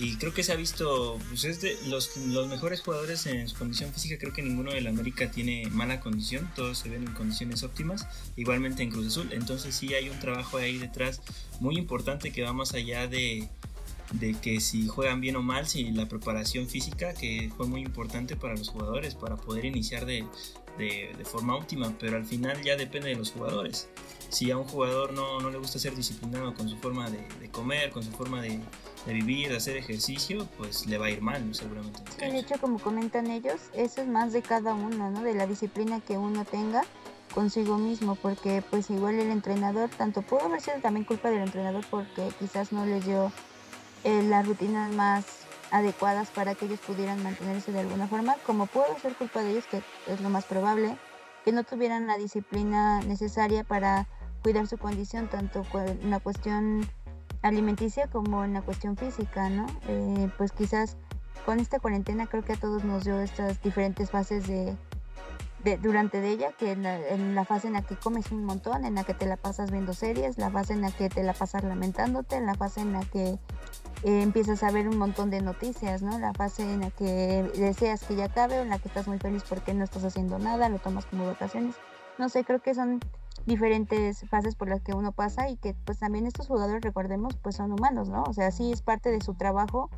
[0.00, 3.56] Y creo que se ha visto, pues es de los, los mejores jugadores en su
[3.56, 7.12] condición física, creo que ninguno de la América tiene mala condición, todos se ven en
[7.14, 9.30] condiciones óptimas, igualmente en Cruz Azul.
[9.32, 11.20] Entonces sí hay un trabajo ahí detrás
[11.58, 13.48] muy importante que va más allá de,
[14.12, 18.36] de que si juegan bien o mal, si la preparación física, que fue muy importante
[18.36, 20.24] para los jugadores, para poder iniciar de,
[20.78, 23.88] de, forma óptima, pero al final ya depende de los jugadores.
[24.30, 27.90] Si a un jugador no, no le gusta ser disciplinado con su forma de, comer,
[27.90, 28.60] con su forma de,
[29.06, 32.00] de vivir, de hacer ejercicio, pues le va a ir mal seguramente.
[32.18, 35.22] en la De hecho, como comentan ellos, eso es más de cada uno, ¿no?
[35.22, 36.84] De la disciplina que uno tenga
[37.34, 41.84] consigo mismo, porque pues igual el entrenador, tanto pudo haber sido también culpa del entrenador
[41.90, 43.32] porque quizás no les dio
[44.04, 48.86] eh, las rutinas más adecuadas para que ellos pudieran mantenerse de alguna forma, como pudo
[49.00, 50.96] ser culpa de ellos, que es lo más probable,
[51.44, 54.06] que no tuvieran la disciplina necesaria para
[54.42, 56.88] cuidar su condición, tanto en la cuestión
[57.42, 59.66] alimenticia como en la cuestión física, ¿no?
[59.88, 60.96] Eh, pues quizás
[61.46, 64.76] con esta cuarentena creo que a todos nos dio estas diferentes fases de,
[65.64, 68.44] de- durante de ella, que en la, en la fase en la que comes un
[68.44, 71.22] montón, en la que te la pasas viendo series, la fase en la que te
[71.22, 73.38] la pasas lamentándote, en la fase en la que
[74.04, 76.18] eh, empiezas a ver un montón de noticias, ¿no?
[76.18, 79.18] La fase en la que deseas que ya acabe o en la que estás muy
[79.18, 81.74] feliz porque no estás haciendo nada, lo tomas como vacaciones.
[82.18, 83.00] No sé, creo que son
[83.46, 87.56] diferentes fases por las que uno pasa y que pues también estos jugadores, recordemos, pues
[87.56, 88.22] son humanos, ¿no?
[88.24, 89.90] O sea, sí es parte de su trabajo,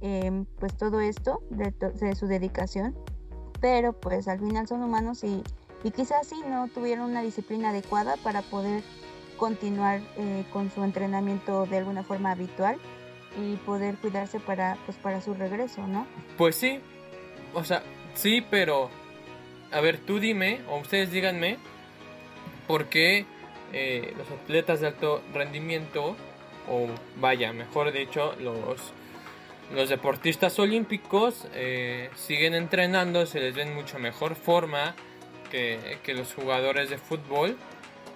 [0.00, 2.94] eh, pues todo esto, de, to- de su dedicación,
[3.60, 5.42] pero pues al final son humanos y,
[5.84, 8.82] y quizás sí no tuvieron una disciplina adecuada para poder
[9.36, 12.78] continuar eh, con su entrenamiento de alguna forma habitual
[13.38, 16.06] y poder cuidarse para pues para su regreso, ¿no?
[16.38, 16.80] Pues sí,
[17.54, 17.82] o sea,
[18.14, 18.90] sí, pero
[19.72, 21.58] a ver, tú dime, o ustedes díganme,
[22.66, 23.26] por qué
[23.72, 26.16] eh, los atletas de alto rendimiento,
[26.68, 26.86] o
[27.20, 28.92] vaya, mejor dicho, los,
[29.74, 34.94] los deportistas olímpicos eh, siguen entrenando, se les ve en mucho mejor forma
[35.50, 37.56] que, que los jugadores de fútbol.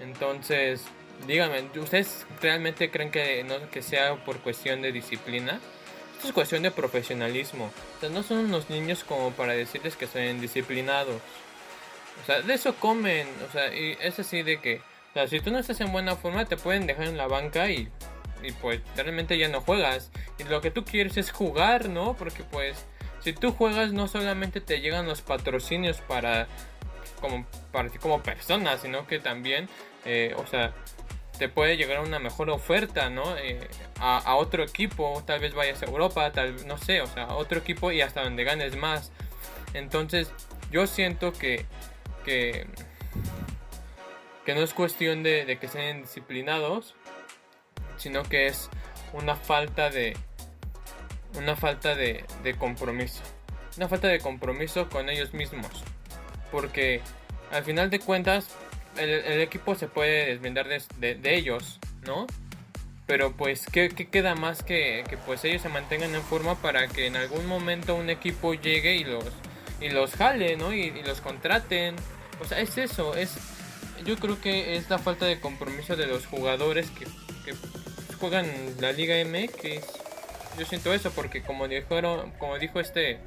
[0.01, 0.85] Entonces,
[1.27, 5.61] díganme, ¿ustedes realmente creen que, no, que sea por cuestión de disciplina?
[6.17, 7.71] Esto es cuestión de profesionalismo.
[7.97, 11.17] O sea, no son unos niños como para decirles que son indisciplinados.
[12.23, 13.27] O sea, de eso comen.
[13.49, 14.77] O sea, y es así de que,
[15.11, 17.71] o sea, si tú no estás en buena forma, te pueden dejar en la banca
[17.71, 17.89] y,
[18.43, 20.11] y pues realmente ya no juegas.
[20.39, 22.15] Y lo que tú quieres es jugar, ¿no?
[22.15, 22.87] Porque pues,
[23.21, 26.49] si tú juegas, no solamente te llegan los patrocinios para,
[27.21, 29.69] como, para ti como persona, sino que también,
[30.05, 30.75] eh, o sea,
[31.39, 33.37] te puede llegar una mejor oferta, ¿no?
[33.39, 37.35] Eh, a, otro equipo, tal vez vayas a Europa, tal no sé, o sea, a
[37.37, 39.13] otro equipo y hasta donde ganes más.
[39.75, 40.33] Entonces,
[40.71, 41.67] yo siento que,
[42.25, 42.67] que,
[44.45, 46.95] que no es cuestión de que sean disciplinados,
[48.01, 48.71] sino que es
[49.13, 50.17] una falta de
[51.37, 52.25] una falta de,
[52.59, 53.23] compromiso.
[53.77, 55.71] Una falta de compromiso con ellos mismos.
[56.51, 57.01] Porque
[57.53, 58.49] al final de cuentas,
[58.97, 62.27] el, equipo se puede desvendar de, de- ellos, ¿no?
[63.07, 66.89] Pero pues, ¿qué, qué queda más que, que pues ellos se mantengan en forma para
[66.89, 69.25] que en algún momento un equipo llegue y los,
[69.81, 70.73] y los jale, ¿no?
[70.73, 71.97] Y, los contraten.
[72.41, 73.37] O sea, es eso, es...
[74.05, 77.07] Yo creo que es la falta de compromiso de los jugadores que
[78.21, 78.47] juegan
[78.81, 79.81] la Liga MX.
[80.59, 83.19] Yo siento eso porque como dijeron, como dijo este...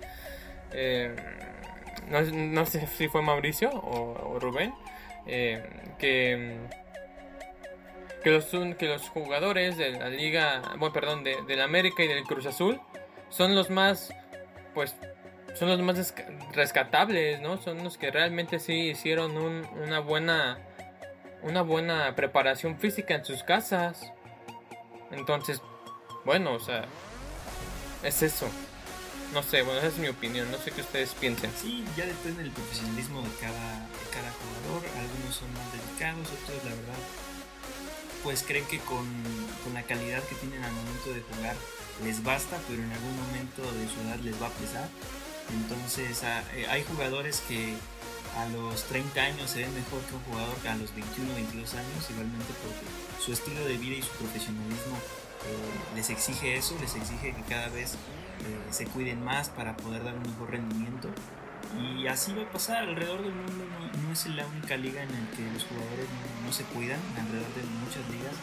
[0.72, 1.15] eh,
[2.09, 4.74] no, no sé si fue Mauricio o, Rubén,
[5.26, 5.63] eh,
[5.99, 6.57] que,
[8.24, 8.45] que, los,
[8.78, 12.80] que los jugadores de la liga, bueno, perdón, de, del América y del Cruz Azul
[13.30, 14.13] son los más,
[14.74, 14.95] pues,
[15.55, 17.57] son los más resca- rescatables, ¿no?
[17.61, 20.57] Son los que realmente sí hicieron un- una buena,
[21.41, 24.11] una buena preparación física en sus casas.
[25.14, 25.61] Entonces,
[26.26, 26.86] bueno, o sea,
[28.03, 28.47] es eso.
[29.34, 31.51] No sé, bueno, esa es mi opinión, no sé qué ustedes piensen.
[31.59, 34.86] Sí, ya depende del profesionalismo de cada, de cada jugador.
[34.99, 37.01] Algunos son más dedicados, otros, la verdad,
[38.24, 39.07] pues creen que con,
[39.64, 41.55] con, la calidad que tienen al momento de jugar
[42.03, 44.88] les basta, pero en algún momento de su edad les va a pesar.
[45.51, 46.24] Entonces
[46.55, 47.76] eh, hay jugadores que
[48.38, 51.73] a los 30 años se ven mejor que un jugador que a los 21 22
[51.75, 54.97] años, igualmente porque su estilo de vida y su profesionalismo
[55.45, 57.97] eh, les exige eso, les exige que cada vez eh,
[58.71, 61.09] se cuiden más para poder dar un mejor rendimiento.
[61.79, 63.65] Y así va a pasar alrededor del mundo,
[64.03, 66.07] no, es la única liga en la que los jugadores
[66.45, 68.34] no, se cuidan, alrededor de muchas ligas,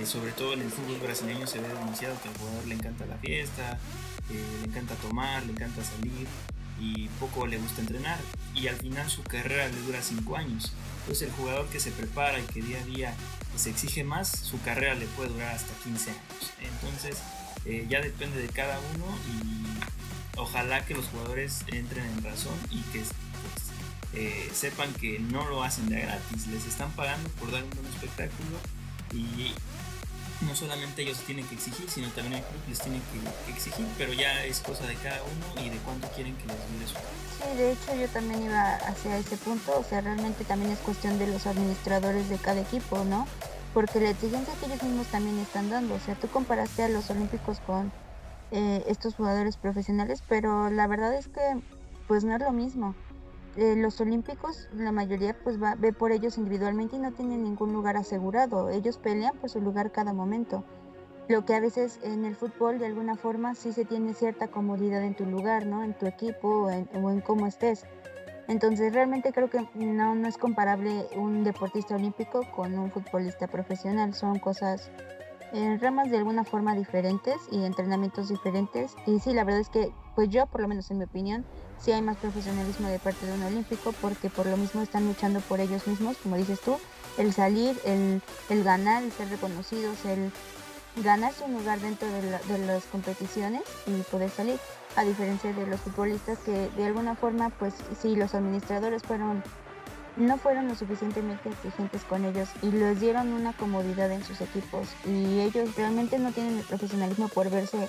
[0.00, 3.06] eh, sobre todo en el fútbol brasileño se ve demasiado que al jugador le encanta
[3.06, 3.78] la fiesta,
[4.28, 6.26] le encanta tomar, le encanta salir,
[6.84, 8.18] y poco le gusta entrenar
[8.54, 10.72] y al final su carrera le dura 5 años.
[11.00, 13.14] Entonces el jugador que se prepara y que día a día
[13.56, 16.52] se exige más, su carrera le puede durar hasta 15 años.
[16.60, 17.18] Entonces
[17.64, 22.80] eh, ya depende de cada uno y ojalá que los jugadores entren en razón y
[22.92, 23.12] que pues,
[24.14, 27.86] eh, sepan que no lo hacen de gratis, les están pagando por dar un buen
[27.86, 28.58] espectáculo
[29.12, 29.54] y
[30.40, 33.00] no solamente ellos tienen que exigir, sino también el club les tiene
[33.46, 36.56] que, exigir, pero ya es cosa de cada uno y de cuánto quieren que les
[36.72, 40.72] dure su Sí, de hecho yo también iba hacia ese punto, o sea, realmente también
[40.72, 43.26] es cuestión de los administradores de cada equipo, ¿no?
[43.72, 47.10] Porque la exigencia que ellos mismos también están dando, o sea, tú comparaste a los
[47.10, 47.92] olímpicos con
[48.50, 51.60] eh, estos jugadores profesionales, pero la verdad es que
[52.06, 52.94] pues no es lo mismo.
[53.56, 57.72] Eh, los olímpicos, la mayoría pues va, ve por ellos individualmente y no tienen ningún
[57.72, 58.68] lugar asegurado.
[58.70, 60.64] Ellos pelean por su lugar cada momento.
[61.28, 65.02] Lo que a veces en el fútbol de alguna forma sí se tiene cierta comodidad
[65.04, 65.84] en tu lugar, ¿no?
[65.84, 67.86] En tu equipo o en, cómo estés.
[68.48, 74.14] Entonces realmente creo que no, no es comparable un deportista olímpico con un futbolista profesional.
[74.14, 74.90] Son cosas
[75.52, 78.96] en ramas de alguna forma diferentes y entrenamientos diferentes.
[79.06, 81.46] Y sí, la verdad es que, pues yo, por lo menos en mi opinión,
[81.80, 85.40] sí hay más profesionalismo de parte de un olímpico porque por lo mismo están luchando
[85.40, 86.78] por ellos mismos, como dices tú,
[87.18, 90.32] el salir, el, el ganar, el ser reconocidos, el
[91.02, 94.58] ganarse un lugar dentro de, de las competiciones y poder salir,
[94.96, 99.42] a diferencia de los futbolistas que de alguna forma, pues sí, los administradores fueron
[100.16, 104.86] no fueron lo suficientemente exigentes con ellos y les dieron una comodidad en sus equipos
[105.04, 107.88] y ellos realmente no tienen el profesionalismo por verse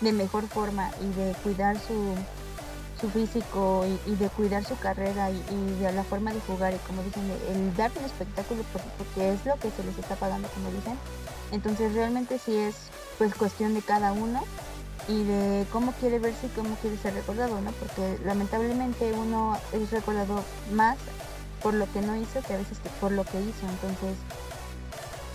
[0.00, 2.14] de mejor forma y de cuidar su,
[3.00, 7.02] su físico y, de cuidar su carrera y, de la forma de jugar y como
[7.02, 10.98] dicen, el dar un espectáculo porque es lo que se les está pagando como dicen.
[11.52, 12.74] Entonces realmente sí es
[13.16, 14.42] pues cuestión de cada uno
[15.08, 17.72] y de cómo quiere verse y cómo quiere ser recordado, ¿no?
[17.72, 20.42] Porque lamentablemente uno es recordado
[20.72, 20.98] más
[21.62, 23.66] por lo que no hizo que a veces por lo que hizo.
[23.68, 24.16] Entonces,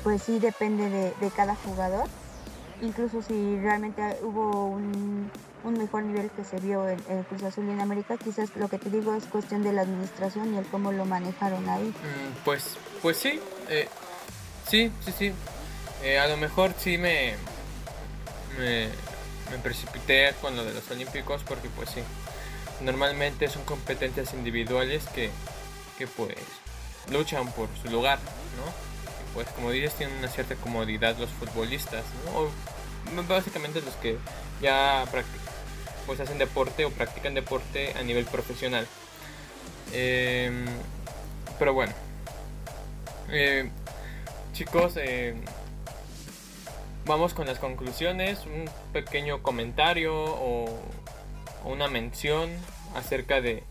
[0.03, 2.07] pues sí depende de, de cada jugador.
[2.81, 5.31] Incluso si realmente hubo un
[5.63, 8.17] un mejor nivel que se vio en, Cruz Azul en América.
[8.17, 11.67] Quizás lo que te digo es cuestión de la administración y el cómo lo manejaron
[11.69, 11.87] ahí.
[11.87, 13.39] Mm, pues, pues sí,
[13.69, 13.87] eh,
[14.69, 15.33] sí, sí, sí.
[16.03, 17.35] Eh, a lo mejor sí me,
[18.59, 18.89] me,
[19.61, 22.01] precipité con lo de los Olímpicos porque pues sí,
[22.81, 25.29] normalmente son competencias individuales que,
[25.97, 26.35] que pues
[27.09, 28.19] luchan por su lugar,
[28.57, 28.93] ¿no?
[29.33, 33.23] pues como dices tienen una cierta comodidad los futbolistas, ¿no?
[33.23, 34.17] básicamente los que
[34.61, 35.05] ya
[36.05, 38.87] pues hacen deporte o practican deporte a nivel profesional.
[39.93, 40.65] Em,
[41.59, 41.93] pero bueno,
[43.29, 43.69] eh,
[44.53, 45.35] chicos, eh,
[47.05, 50.65] vamos con las conclusiones, un pequeño comentario o,
[51.65, 52.49] una mención
[52.95, 53.63] acerca de,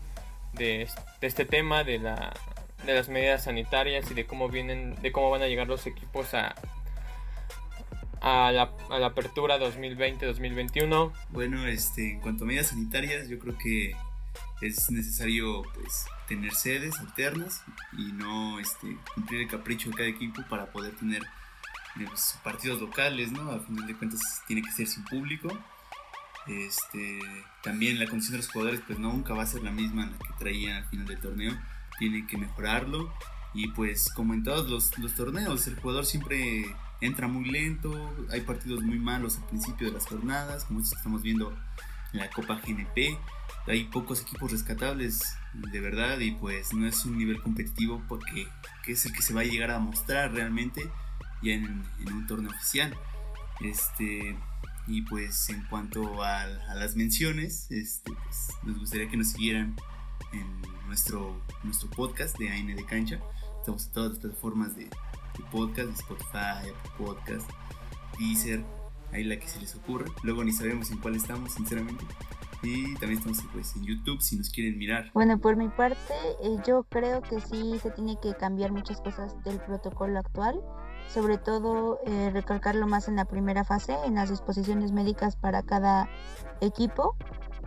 [0.53, 0.87] de,
[1.21, 2.33] este tema de la
[2.85, 6.33] de las medidas sanitarias y de cómo vienen de cómo van a llegar los equipos
[6.33, 6.55] a,
[8.23, 11.11] a la, apertura 2020-2021?
[11.29, 13.95] Bueno, este, en cuanto a medidas sanitarias, yo creo que
[14.61, 17.63] es necesario pues tener sedes alternas
[17.97, 21.21] y no este, cumplir el capricho de cada equipo para poder tener
[21.95, 23.51] pues, partidos locales, ¿no?
[23.51, 25.49] A final de cuentas tiene que ser sin público.
[26.47, 27.19] Este,
[27.61, 30.33] también la condición de los jugadores pues nunca va a ser la misma la que
[30.39, 31.53] traían al final del torneo,
[31.99, 33.13] tienen que mejorarlo
[33.53, 36.65] y pues como en todos los, los torneos el jugador siempre
[37.05, 37.93] entra muy lento,
[38.31, 41.55] hay partidos muy malos al principio de las jornadas, como estamos viendo
[42.13, 43.17] en la Copa GNP,
[43.67, 48.47] hay pocos equipos rescatables de verdad y pues no es un nivel competitivo porque
[48.83, 50.81] que es el que se va a llegar a mostrar realmente
[51.41, 52.95] ya en, un torneo oficial.
[53.61, 54.37] Este,
[54.87, 56.45] y pues en cuanto a,
[56.75, 59.75] las menciones, este, pues, nos gustaría que nos siguieran
[60.33, 63.19] en nuestro, nuestro podcast de AN de Cancha.
[63.59, 64.89] Estamos en todas las plataformas de,
[65.51, 67.49] podcast, Spotify, Apple Podcast,
[68.19, 68.63] Deezer,
[69.11, 70.05] ahí la que se les ocurra.
[70.23, 72.05] Luego ni sabemos en cuál estamos, sinceramente.
[72.63, 75.11] Y también estamos pues, en YouTube si nos quieren mirar.
[75.13, 79.35] Bueno, por mi parte, eh, yo creo que sí se tiene que cambiar muchas cosas
[79.43, 80.61] del protocolo actual.
[81.09, 86.09] sobre todo eh, recalcarlo más en la primera fase, en las disposiciones médicas para cada
[86.61, 87.17] equipo,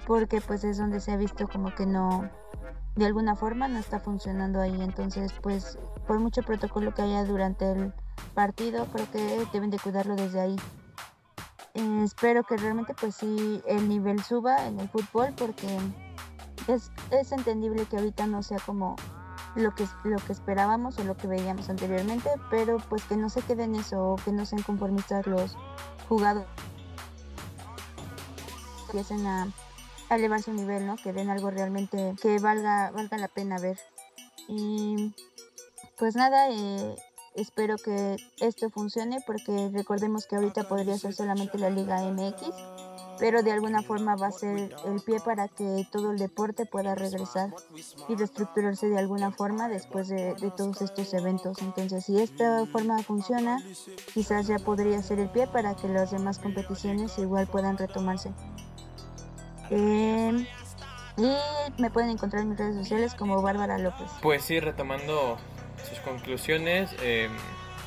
[0.07, 2.31] porque pues es donde se ha visto como que no,
[2.97, 4.81] de alguna forma no está funcionando ahí.
[4.81, 7.93] Entonces, pues por mucho protocolo que haya durante el
[8.35, 10.57] partido, creo que deben de cuidarlo desde ahí.
[11.75, 15.79] Eh, espero que realmente pues sí el nivel suba en el fútbol porque
[16.69, 18.97] es, es entendible que ahorita no sea como
[19.57, 23.43] lo que, lo que esperábamos o lo que veíamos anteriormente, pero pues que no se
[23.43, 25.57] queden eso o que no sean conformistas los
[26.09, 26.49] jugadores.
[28.87, 29.49] Empiecen a,
[30.15, 30.97] elevar su nivel, ¿no?
[30.97, 33.79] Que den algo realmente que valga, valga la pena ver.
[34.49, 35.15] Y
[35.99, 36.97] pues nada, eh,
[37.35, 42.55] espero que esto funcione porque recordemos que ahorita podría ser solamente la Liga MX
[43.19, 46.95] pero de alguna forma va a ser el pie para que todo el deporte pueda
[46.95, 47.51] regresar
[48.09, 51.59] y reestructurarse de alguna forma después de, todos estos eventos.
[51.61, 53.63] Entonces, si esta forma funciona,
[54.15, 58.33] quizás ya podría ser el pie para que las demás competiciones igual puedan retomarse.
[59.71, 61.33] Y
[61.79, 64.07] me pueden encontrar en mis redes sociales como Bárbara López.
[64.23, 65.39] Pues sí, retomando
[65.89, 67.29] sus conclusiones, eh,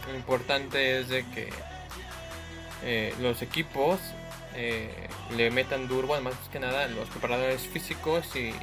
[0.07, 1.49] lo importante es de que
[2.83, 3.99] eh, los equipos
[4.55, 4.89] eh,
[5.35, 8.53] le metan duro, además que nada los preparadores físicos y,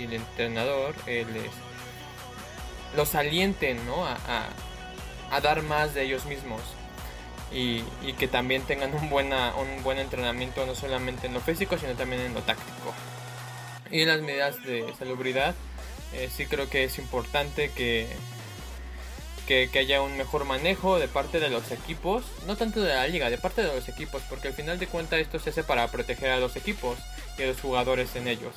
[0.00, 1.50] el entrenador eh, les,
[2.96, 3.78] los alienten
[4.20, 6.60] a, dar más de ellos mismos
[7.52, 7.82] y,
[8.18, 12.22] que también tengan un, buena, un buen entrenamiento no solamente en lo físico sino también
[12.22, 12.94] en lo táctico.
[13.90, 15.54] Y en las medidas de salubridad
[16.12, 18.08] eh, sí creo que es importante que,
[19.46, 23.30] que, haya un mejor manejo de parte de los equipos, no tanto de la liga,
[23.30, 26.30] de parte de los equipos, porque al final de cuentas esto se hace para proteger
[26.30, 26.98] a los equipos
[27.38, 28.54] y a los jugadores en ellos.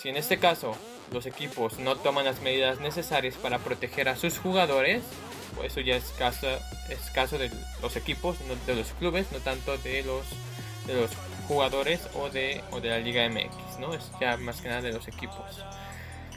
[0.00, 0.74] Si en este caso
[1.12, 5.02] los equipos no toman las medidas necesarias para proteger a sus jugadores,
[5.64, 6.46] eso ya es caso,
[6.88, 7.50] es caso de
[7.82, 10.24] los equipos, no de los clubes, no tanto de los,
[10.86, 11.10] de los
[11.48, 13.94] jugadores o de, o de la Liga MX, ¿no?
[13.94, 15.64] Es ya más que nada de los equipos.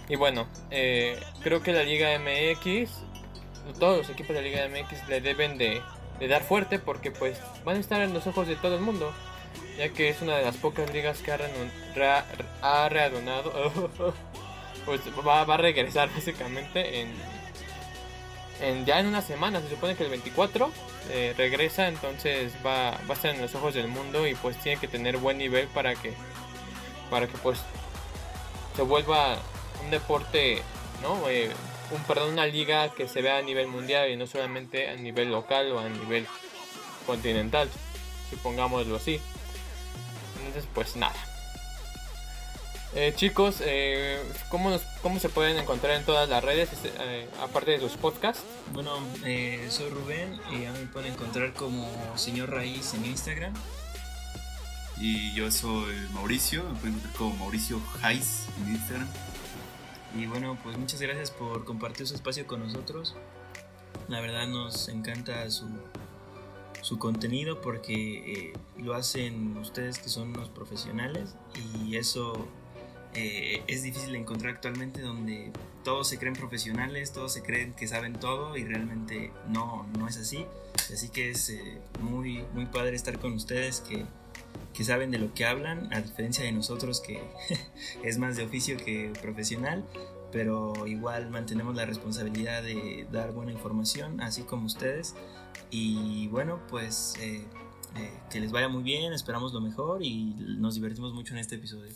[0.10, 2.90] Y bueno, eh, creo que la Liga MX
[3.80, 5.82] todos los equipos de la Liga MX le deben de,
[6.28, 9.14] dar fuerte porque pues van a estar en los ojos de todo el mundo,
[9.78, 12.26] ya que es una de las pocas ligas que ha,
[12.62, 13.52] ha readonado,
[14.86, 17.14] pues va, a regresar básicamente en,
[18.64, 20.72] en, ya en una semana, se supone que el 24
[21.10, 24.80] eh, regresa, entonces va, va a estar en los ojos del mundo y pues tiene
[24.80, 26.14] que tener buen nivel para que,
[27.10, 27.60] para que pues
[28.76, 29.38] se vuelva
[29.84, 30.62] un deporte,
[31.02, 31.30] ¿no?
[31.30, 31.52] Eh,
[31.92, 35.30] un, perdón, una liga que se vea a nivel mundial y no solamente a nivel
[35.30, 36.26] local o a nivel
[37.06, 37.70] continental,
[38.30, 39.20] supongámoslo así.
[40.38, 41.33] Entonces, pues nada.
[42.96, 47.80] Eh, chicos, eh, ¿cómo, ¿cómo se pueden encontrar en todas las redes, eh, aparte de
[47.80, 48.44] sus podcasts?
[48.72, 53.54] Bueno, eh, soy Rubén y a mí me pueden encontrar como señor Raíz en Instagram.
[55.00, 59.08] Y yo soy Mauricio, me pueden encontrar como Mauricio Jais en Instagram.
[60.16, 63.16] Y bueno, pues muchas gracias por compartir su espacio con nosotros.
[64.08, 65.66] La verdad nos encanta su,
[66.82, 72.48] su contenido porque eh, lo hacen ustedes que son unos profesionales y eso
[73.16, 75.52] eh, es difícil encontrar actualmente donde
[75.84, 80.18] todos se creen profesionales, todos se creen que saben todo y realmente no, no es
[80.18, 80.46] así.
[80.92, 84.06] Así que es eh, muy, muy padre estar con ustedes que
[84.74, 87.22] que saben de lo que hablan, a diferencia de nosotros que
[88.04, 89.86] es más de oficio que profesional,
[90.32, 95.16] pero igual mantenemos la responsabilidad de dar buena información, así como ustedes.
[95.70, 97.46] Y bueno, pues eh,
[97.96, 101.56] eh, que les vaya muy bien, esperamos lo mejor y nos divertimos mucho en este
[101.56, 101.92] episodio.